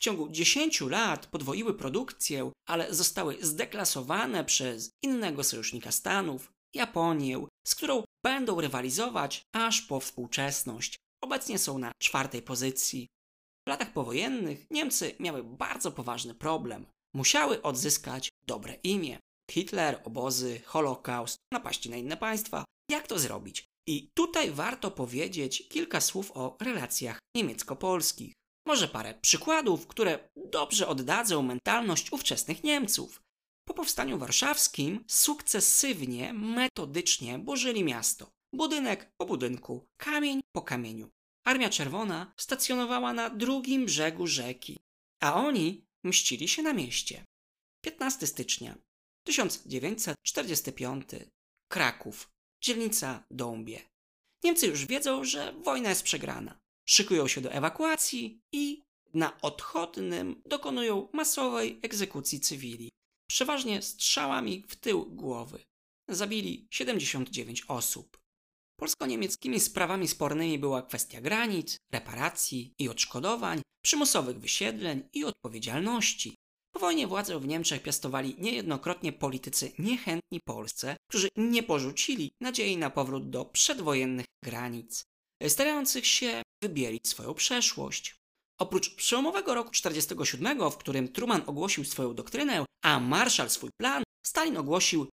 Ciągu 0.05 0.29
10 0.29 0.81
lat 0.81 1.27
podwoiły 1.27 1.73
produkcję, 1.73 2.51
ale 2.67 2.93
zostały 2.93 3.37
zdeklasowane 3.41 4.45
przez 4.45 4.91
innego 5.03 5.43
sojusznika 5.43 5.91
Stanów, 5.91 6.51
Japonię, 6.73 7.45
z 7.67 7.75
którą 7.75 8.03
będą 8.23 8.61
rywalizować 8.61 9.41
aż 9.55 9.81
po 9.81 9.99
współczesność. 9.99 10.95
Obecnie 11.23 11.59
są 11.59 11.77
na 11.77 11.91
czwartej 12.01 12.41
pozycji. 12.41 13.07
W 13.67 13.69
latach 13.69 13.93
powojennych 13.93 14.65
Niemcy 14.71 15.15
miały 15.19 15.43
bardzo 15.43 15.91
poważny 15.91 16.35
problem. 16.35 16.85
Musiały 17.15 17.61
odzyskać 17.61 18.29
dobre 18.47 18.73
imię. 18.73 19.19
Hitler, 19.51 20.01
obozy, 20.03 20.61
Holokaust, 20.65 21.37
napaści 21.53 21.89
na 21.89 21.97
inne 21.97 22.17
państwa. 22.17 22.65
Jak 22.91 23.07
to 23.07 23.19
zrobić? 23.19 23.65
I 23.87 24.09
tutaj 24.13 24.51
warto 24.51 24.91
powiedzieć 24.91 25.67
kilka 25.69 26.01
słów 26.01 26.31
o 26.33 26.57
relacjach 26.61 27.19
niemiecko-polskich. 27.35 28.33
Może 28.65 28.87
parę 28.87 29.13
przykładów, 29.21 29.87
które 29.87 30.29
dobrze 30.35 30.87
oddadzą 30.87 31.41
mentalność 31.41 32.11
ówczesnych 32.11 32.63
Niemców. 32.63 33.21
Po 33.67 33.73
powstaniu 33.73 34.17
warszawskim 34.17 35.03
sukcesywnie, 35.07 36.33
metodycznie 36.33 37.39
burzyli 37.39 37.83
miasto. 37.83 38.31
Budynek 38.53 39.11
po 39.17 39.25
budynku, 39.25 39.87
kamień 39.97 40.41
po 40.51 40.61
kamieniu. 40.61 41.09
Armia 41.45 41.69
Czerwona 41.69 42.33
stacjonowała 42.37 43.13
na 43.13 43.29
drugim 43.29 43.85
brzegu 43.85 44.27
rzeki, 44.27 44.79
a 45.21 45.33
oni 45.33 45.85
mścili 46.03 46.47
się 46.47 46.63
na 46.63 46.73
mieście. 46.73 47.25
15 47.81 48.27
stycznia 48.27 48.75
1945. 49.23 51.09
Kraków, 51.71 52.29
dzielnica 52.61 53.23
Dąbie. 53.31 53.81
Niemcy 54.43 54.67
już 54.67 54.85
wiedzą, 54.85 55.23
że 55.23 55.53
wojna 55.53 55.89
jest 55.89 56.03
przegrana. 56.03 56.59
Szykują 56.85 57.27
się 57.27 57.41
do 57.41 57.51
ewakuacji 57.51 58.39
i 58.51 58.81
na 59.13 59.41
odchodnym 59.41 60.41
dokonują 60.45 61.07
masowej 61.13 61.79
egzekucji 61.81 62.39
cywili, 62.39 62.89
przeważnie 63.29 63.81
strzałami 63.81 64.63
w 64.67 64.75
tył 64.75 65.05
głowy. 65.05 65.63
Zabili 66.09 66.67
79 66.71 67.65
osób. 67.67 68.17
Polsko-niemieckimi 68.79 69.59
sprawami 69.59 70.07
spornymi 70.07 70.59
była 70.59 70.81
kwestia 70.81 71.21
granic, 71.21 71.77
reparacji 71.91 72.73
i 72.79 72.89
odszkodowań, 72.89 73.61
przymusowych 73.83 74.39
wysiedleń 74.39 75.03
i 75.13 75.25
odpowiedzialności. 75.25 76.35
Po 76.73 76.79
wojnie 76.79 77.07
władzę 77.07 77.39
w 77.39 77.47
Niemczech 77.47 77.83
piastowali 77.83 78.35
niejednokrotnie 78.37 79.13
politycy 79.13 79.71
niechętni 79.79 80.39
Polsce, 80.45 80.95
którzy 81.09 81.29
nie 81.35 81.63
porzucili 81.63 82.31
nadziei 82.41 82.77
na 82.77 82.89
powrót 82.89 83.29
do 83.29 83.45
przedwojennych 83.45 84.25
granic, 84.43 85.03
starających 85.47 86.07
się 86.07 86.41
wybielić 86.63 87.07
swoją 87.07 87.33
przeszłość. 87.33 88.15
Oprócz 88.59 88.95
przełomowego 88.95 89.55
roku 89.55 89.69
1947, 89.69 90.71
w 90.71 90.77
którym 90.77 91.07
Truman 91.07 91.43
ogłosił 91.45 91.85
swoją 91.85 92.13
doktrynę, 92.13 92.65
a 92.83 92.99
Marshall 92.99 93.49
swój 93.49 93.69
plan, 93.81 94.03
Stalin 94.25 94.57
ogłosił 94.57 95.07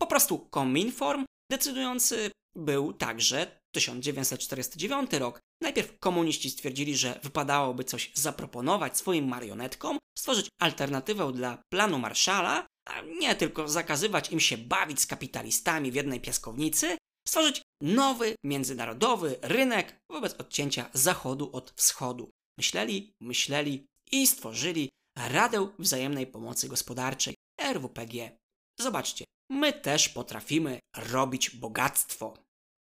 po 0.00 0.06
prostu 0.06 0.38
Kominform, 0.38 1.24
decydujący 1.50 2.30
był 2.56 2.92
także 2.92 3.60
1949 3.74 5.12
rok. 5.12 5.40
Najpierw 5.62 5.98
komuniści 5.98 6.50
stwierdzili, 6.50 6.96
że 6.96 7.20
wypadałoby 7.22 7.84
coś 7.84 8.12
zaproponować 8.14 8.98
swoim 8.98 9.28
marionetkom, 9.28 9.98
stworzyć 10.18 10.48
alternatywę 10.60 11.32
dla 11.32 11.62
planu 11.72 11.98
Marszala, 11.98 12.66
a 12.88 13.00
nie 13.00 13.34
tylko 13.34 13.68
zakazywać 13.68 14.32
im 14.32 14.40
się 14.40 14.58
bawić 14.58 15.00
z 15.00 15.06
kapitalistami 15.06 15.92
w 15.92 15.94
jednej 15.94 16.20
piaskownicy, 16.20 16.96
stworzyć 17.28 17.62
nowy 17.82 18.34
międzynarodowy 18.44 19.38
rynek 19.42 19.96
wobec 20.10 20.34
odcięcia 20.34 20.90
Zachodu 20.94 21.50
od 21.52 21.72
Wschodu. 21.76 22.30
Myśleli, 22.58 23.12
myśleli 23.20 23.86
i 24.12 24.26
stworzyli 24.26 24.88
Radę 25.18 25.68
Wzajemnej 25.78 26.26
Pomocy 26.26 26.68
Gospodarczej 26.68 27.34
RWPG. 27.60 28.38
Zobaczcie, 28.80 29.24
my 29.50 29.72
też 29.72 30.08
potrafimy 30.08 30.78
robić 30.96 31.50
bogactwo, 31.50 32.34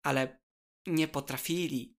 ale 0.06 0.40
nie 0.88 1.08
potrafili. 1.08 1.94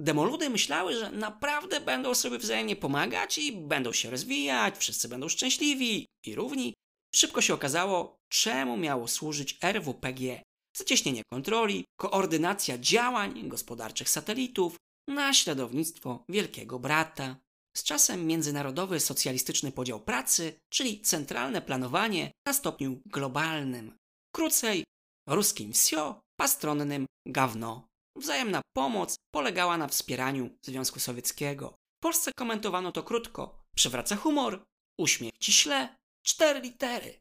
Demoludy 0.00 0.50
myślały, 0.50 0.94
że 0.94 1.10
naprawdę 1.10 1.80
będą 1.80 2.14
sobie 2.14 2.38
wzajemnie 2.38 2.76
pomagać 2.76 3.38
i 3.38 3.52
będą 3.52 3.92
się 3.92 4.10
rozwijać, 4.10 4.78
wszyscy 4.78 5.08
będą 5.08 5.28
szczęśliwi 5.28 6.06
i 6.26 6.34
równi. 6.34 6.74
Szybko 7.14 7.40
się 7.40 7.54
okazało, 7.54 8.16
czemu 8.28 8.76
miało 8.76 9.08
służyć 9.08 9.58
RWPG. 9.62 10.42
Zacieśnienie 10.76 11.22
kontroli, 11.32 11.84
koordynacja 12.00 12.78
działań 12.78 13.48
gospodarczych 13.48 14.08
satelitów, 14.08 14.76
naśladownictwo 15.08 16.24
wielkiego 16.28 16.78
brata. 16.78 17.36
Z 17.76 17.82
czasem 17.84 18.26
międzynarodowy 18.26 19.00
socjalistyczny 19.00 19.72
podział 19.72 20.00
pracy, 20.00 20.60
czyli 20.72 21.00
centralne 21.00 21.62
planowanie 21.62 22.32
na 22.46 22.52
stopniu 22.52 23.00
globalnym. 23.06 23.96
Krócej, 24.34 24.84
ruskim 25.28 25.72
wsio, 25.72 26.20
pastronnym 26.40 27.06
gawno. 27.26 27.88
Wzajemna 28.16 28.60
pomoc 28.76 29.16
polegała 29.34 29.76
na 29.76 29.88
wspieraniu 29.88 30.50
Związku 30.62 31.00
Sowieckiego. 31.00 31.74
W 31.98 32.02
Polsce 32.02 32.30
komentowano 32.36 32.92
to 32.92 33.02
krótko. 33.02 33.60
Przywraca 33.76 34.16
humor, 34.16 34.62
uśmiech 34.98 35.32
ci 35.40 35.52
śle, 35.52 35.96
cztery 36.26 36.60
litery. 36.60 37.20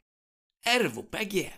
RWPG. 0.66 1.52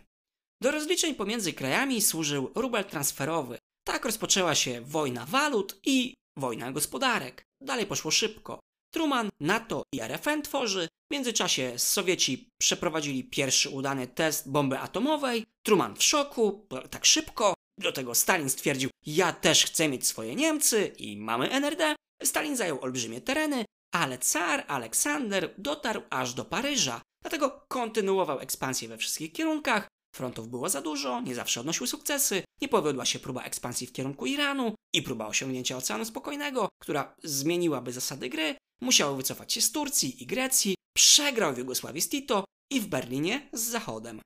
Do 0.61 0.71
rozliczeń 0.71 1.15
pomiędzy 1.15 1.53
krajami 1.53 2.01
służył 2.01 2.51
rubel 2.55 2.85
transferowy. 2.85 3.57
Tak 3.83 4.05
rozpoczęła 4.05 4.55
się 4.55 4.81
wojna 4.81 5.25
walut 5.25 5.79
i 5.85 6.13
wojna 6.37 6.71
gospodarek. 6.71 7.45
Dalej 7.61 7.85
poszło 7.85 8.11
szybko. 8.11 8.59
Truman, 8.93 9.29
NATO 9.39 9.83
i 9.93 10.01
RFN 10.01 10.41
tworzy, 10.41 10.87
W 11.09 11.13
międzyczasie 11.13 11.73
Sowieci 11.77 12.49
przeprowadzili 12.57 13.23
pierwszy 13.23 13.69
udany 13.69 14.07
test 14.07 14.49
bomby 14.49 14.79
atomowej. 14.79 15.45
Truman 15.63 15.95
w 15.95 16.03
szoku, 16.03 16.67
tak 16.89 17.05
szybko. 17.05 17.53
Do 17.77 17.91
tego 17.91 18.15
Stalin 18.15 18.49
stwierdził: 18.49 18.89
Ja 19.05 19.33
też 19.33 19.65
chcę 19.65 19.87
mieć 19.89 20.07
swoje 20.07 20.35
Niemcy 20.35 20.91
i 20.97 21.17
mamy 21.17 21.49
NRD. 21.49 21.95
Stalin 22.23 22.55
zajął 22.55 22.81
olbrzymie 22.81 23.21
tereny, 23.21 23.65
ale 23.93 24.17
car 24.17 24.65
Aleksander 24.67 25.53
dotarł 25.57 26.01
aż 26.09 26.33
do 26.33 26.45
Paryża. 26.45 27.01
Dlatego 27.21 27.65
kontynuował 27.67 28.39
ekspansję 28.39 28.87
we 28.87 28.97
wszystkich 28.97 29.33
kierunkach. 29.33 29.87
Frontów 30.15 30.47
było 30.47 30.69
za 30.69 30.81
dużo, 30.81 31.21
nie 31.21 31.35
zawsze 31.35 31.59
odnosiły 31.59 31.87
sukcesy, 31.87 32.43
nie 32.61 32.67
powiodła 32.67 33.05
się 33.05 33.19
próba 33.19 33.43
ekspansji 33.43 33.87
w 33.87 33.93
kierunku 33.93 34.25
Iranu 34.25 34.75
i 34.93 35.01
próba 35.01 35.27
osiągnięcia 35.27 35.77
Oceanu 35.77 36.05
Spokojnego, 36.05 36.69
która 36.81 37.15
zmieniłaby 37.23 37.93
zasady 37.93 38.29
gry, 38.29 38.55
musiał 38.81 39.15
wycofać 39.15 39.53
się 39.53 39.61
z 39.61 39.71
Turcji 39.71 40.23
i 40.23 40.25
Grecji, 40.25 40.75
przegrał 40.97 41.53
w 41.53 41.57
Jugosławii 41.57 42.01
z 42.01 42.09
Tito 42.09 42.45
i 42.71 42.79
w 42.81 42.87
Berlinie 42.87 43.49
z 43.53 43.61
Zachodem. 43.61 44.21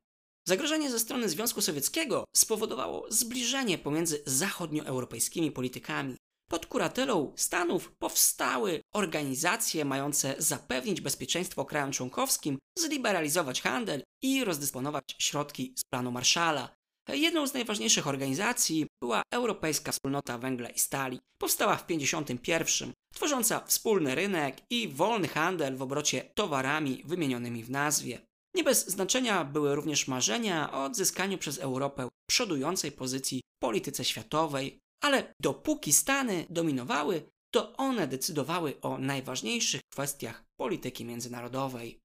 Zagrożenie 0.48 0.92
ze 0.92 1.00
strony 1.00 1.30
Związku 1.30 1.62
Sowieckiego 1.62 2.26
spowodowało 2.36 3.06
zbliżenie 3.10 3.78
pomiędzy 3.78 4.24
zachodnioeuropejskimi 4.26 5.52
politykami. 5.52 6.16
Pod 6.56 6.66
kuratelą 6.66 7.34
Stanów 7.36 7.92
powstały 8.00 8.82
organizacje 8.94 9.86
mające 9.86 10.36
zapewnić 10.38 11.02
bezpieczeństwo 11.02 11.66
krajom 11.66 11.92
członkowskim, 11.92 12.58
zliberalizować 12.78 13.62
handel 13.62 14.04
i 14.22 14.44
rozdysponować 14.44 15.16
środki 15.20 15.74
z 15.78 15.82
planu 15.84 16.12
Marszala. 16.12 16.70
Jedną 17.10 17.48
z 17.48 17.54
najważniejszych 17.54 18.08
organizacji 18.08 18.88
była 19.04 19.22
Europejska 19.32 19.92
Wspólnota 19.92 20.38
Węgla 20.38 20.70
i 20.70 20.80
Stali. 20.80 21.20
Powstała 21.38 21.76
w 21.76 21.86
1951, 21.86 22.94
tworząca 23.14 23.66
wspólny 23.66 24.16
rynek 24.16 24.58
i 24.70 24.88
wolny 24.88 25.28
handel 25.28 25.78
w 25.78 25.82
obrocie 25.82 26.22
towarami 26.36 27.02
wymienionymi 27.06 27.64
w 27.64 27.70
nazwie. 27.70 28.22
Nie 28.54 28.64
bez 28.64 28.88
znaczenia 28.88 29.46
były 29.46 29.76
również 29.76 30.08
marzenia 30.08 30.74
o 30.74 30.84
odzyskaniu 30.84 31.38
przez 31.38 31.58
Europę 31.58 32.10
przodującej 32.30 32.92
pozycji 32.92 33.42
w 33.56 33.60
polityce 33.60 34.06
światowej, 34.06 34.80
ale 35.02 35.34
dopóki 35.40 35.94
Stany 35.94 36.46
dominowały, 36.50 37.30
to 37.54 37.78
one 37.78 38.08
decydowały 38.08 38.82
o 38.82 38.98
najważniejszych 38.98 39.82
kwestiach 39.92 40.44
polityki 40.60 41.06
międzynarodowej. 41.06 42.00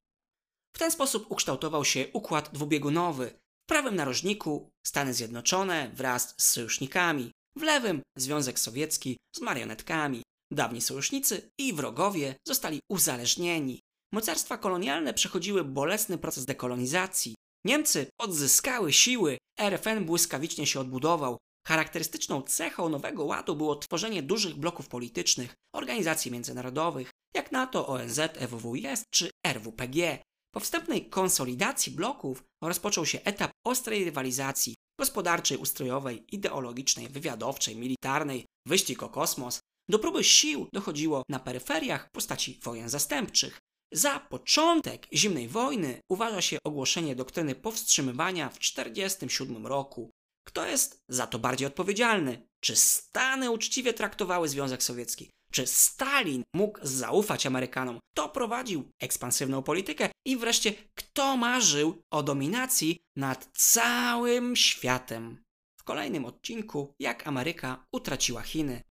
W 0.76 0.79
ten 0.79 0.90
sposób 0.90 1.31
ukształtował 1.31 1.85
się 1.85 2.09
układ 2.12 2.50
dwubiegunowy. 2.53 3.31
W 3.64 3.68
prawym 3.68 3.96
narożniku 3.96 4.70
Stany 4.87 5.14
Zjednoczone 5.14 5.90
wraz 5.94 6.35
z 6.38 6.48
sojusznikami, 6.48 7.31
w 7.57 7.62
lewym 7.62 8.03
Związek 8.18 8.59
Sowiecki 8.59 9.16
z 9.37 9.40
marionetkami. 9.40 10.22
Dawni 10.53 10.81
sojusznicy 10.81 11.50
i 11.59 11.72
wrogowie 11.72 12.35
zostali 12.46 12.81
uzależnieni. 12.90 13.81
Mocarstwa 14.12 14.59
kolonialne 14.59 15.14
przechodziły 15.14 15.64
bolesny 15.64 16.18
proces 16.18 16.44
dekolonizacji. 16.44 17.35
Niemcy 17.64 18.07
odzyskały 18.18 18.92
siły, 18.92 19.38
RFN 19.61 20.05
błyskawicznie 20.05 20.66
się 20.66 20.81
odbudował, 20.81 21.38
Charakterystyczną 21.66 22.42
cechą 22.42 22.88
Nowego 22.88 23.25
Ładu 23.25 23.57
było 23.57 23.77
tworzenie 23.77 24.23
dużych 24.23 24.55
bloków 24.55 24.88
politycznych, 24.88 25.55
organizacji 25.75 26.31
międzynarodowych, 26.31 27.11
jak 27.35 27.53
NATO, 27.53 27.87
ONZ, 27.87 28.18
EWWIS 28.18 29.05
czy 29.11 29.31
RWPG. 29.46 30.18
Po 30.55 30.61
wstępnej 30.61 31.09
konsolidacji 31.11 31.92
bloków 31.92 32.42
rozpoczął 32.62 33.07
się 33.07 33.20
etap 33.25 33.51
ostrej 33.66 34.05
rywalizacji 34.05 34.75
gospodarczej, 35.01 35.59
ustrojowej, 35.59 36.25
ideologicznej, 36.33 37.09
wywiadowczej, 37.09 37.77
militarnej, 37.77 38.46
wyścig 38.66 39.03
o 39.03 39.09
kosmos. 39.09 39.61
Do 39.88 39.99
próby 39.99 40.25
sił 40.25 40.68
dochodziło 40.73 41.23
na 41.29 41.38
peryferiach 41.38 42.07
w 42.07 42.11
postaci 42.11 42.61
wojen 42.62 42.88
zastępczych. 42.88 43.59
Za 43.92 44.20
początek 44.20 45.07
zimnej 45.12 45.49
wojny 45.49 46.01
uważa 46.11 46.40
się 46.40 46.59
ogłoszenie 46.64 47.16
doktryny 47.16 47.55
powstrzymywania 47.55 48.49
w 48.49 48.59
1947 48.59 49.66
roku. 49.66 50.11
Kto 50.44 50.66
jest 50.66 51.05
za 51.09 51.26
to 51.26 51.38
bardziej 51.38 51.66
odpowiedzialny? 51.66 52.48
Czy 52.61 52.76
Stany 52.76 53.50
uczciwie 53.50 53.94
traktowały 53.94 54.48
Związek 54.48 54.83
Sowiecki? 54.83 55.31
Czy 55.53 55.66
Stalin 55.66 56.42
mógł 56.55 56.79
zaufać 56.83 57.46
Amerykanom? 57.46 57.98
Kto 58.12 58.29
prowadził 58.29 58.90
ekspansywną 59.00 59.62
politykę? 59.62 60.11
I 60.26 60.37
wreszcie, 60.37 60.74
kto 60.94 61.37
marzył 61.37 62.03
o 62.11 62.22
dominacji 62.22 62.98
nad 63.16 63.48
całym 63.53 64.57
światem? 64.57 65.42
W 65.81 65.85
kolejnym 65.85 66.24
odcinku, 66.24 66.94
jak 66.98 67.26
Ameryka 67.26 67.87
utraciła 67.92 68.42
Chiny. 68.42 68.83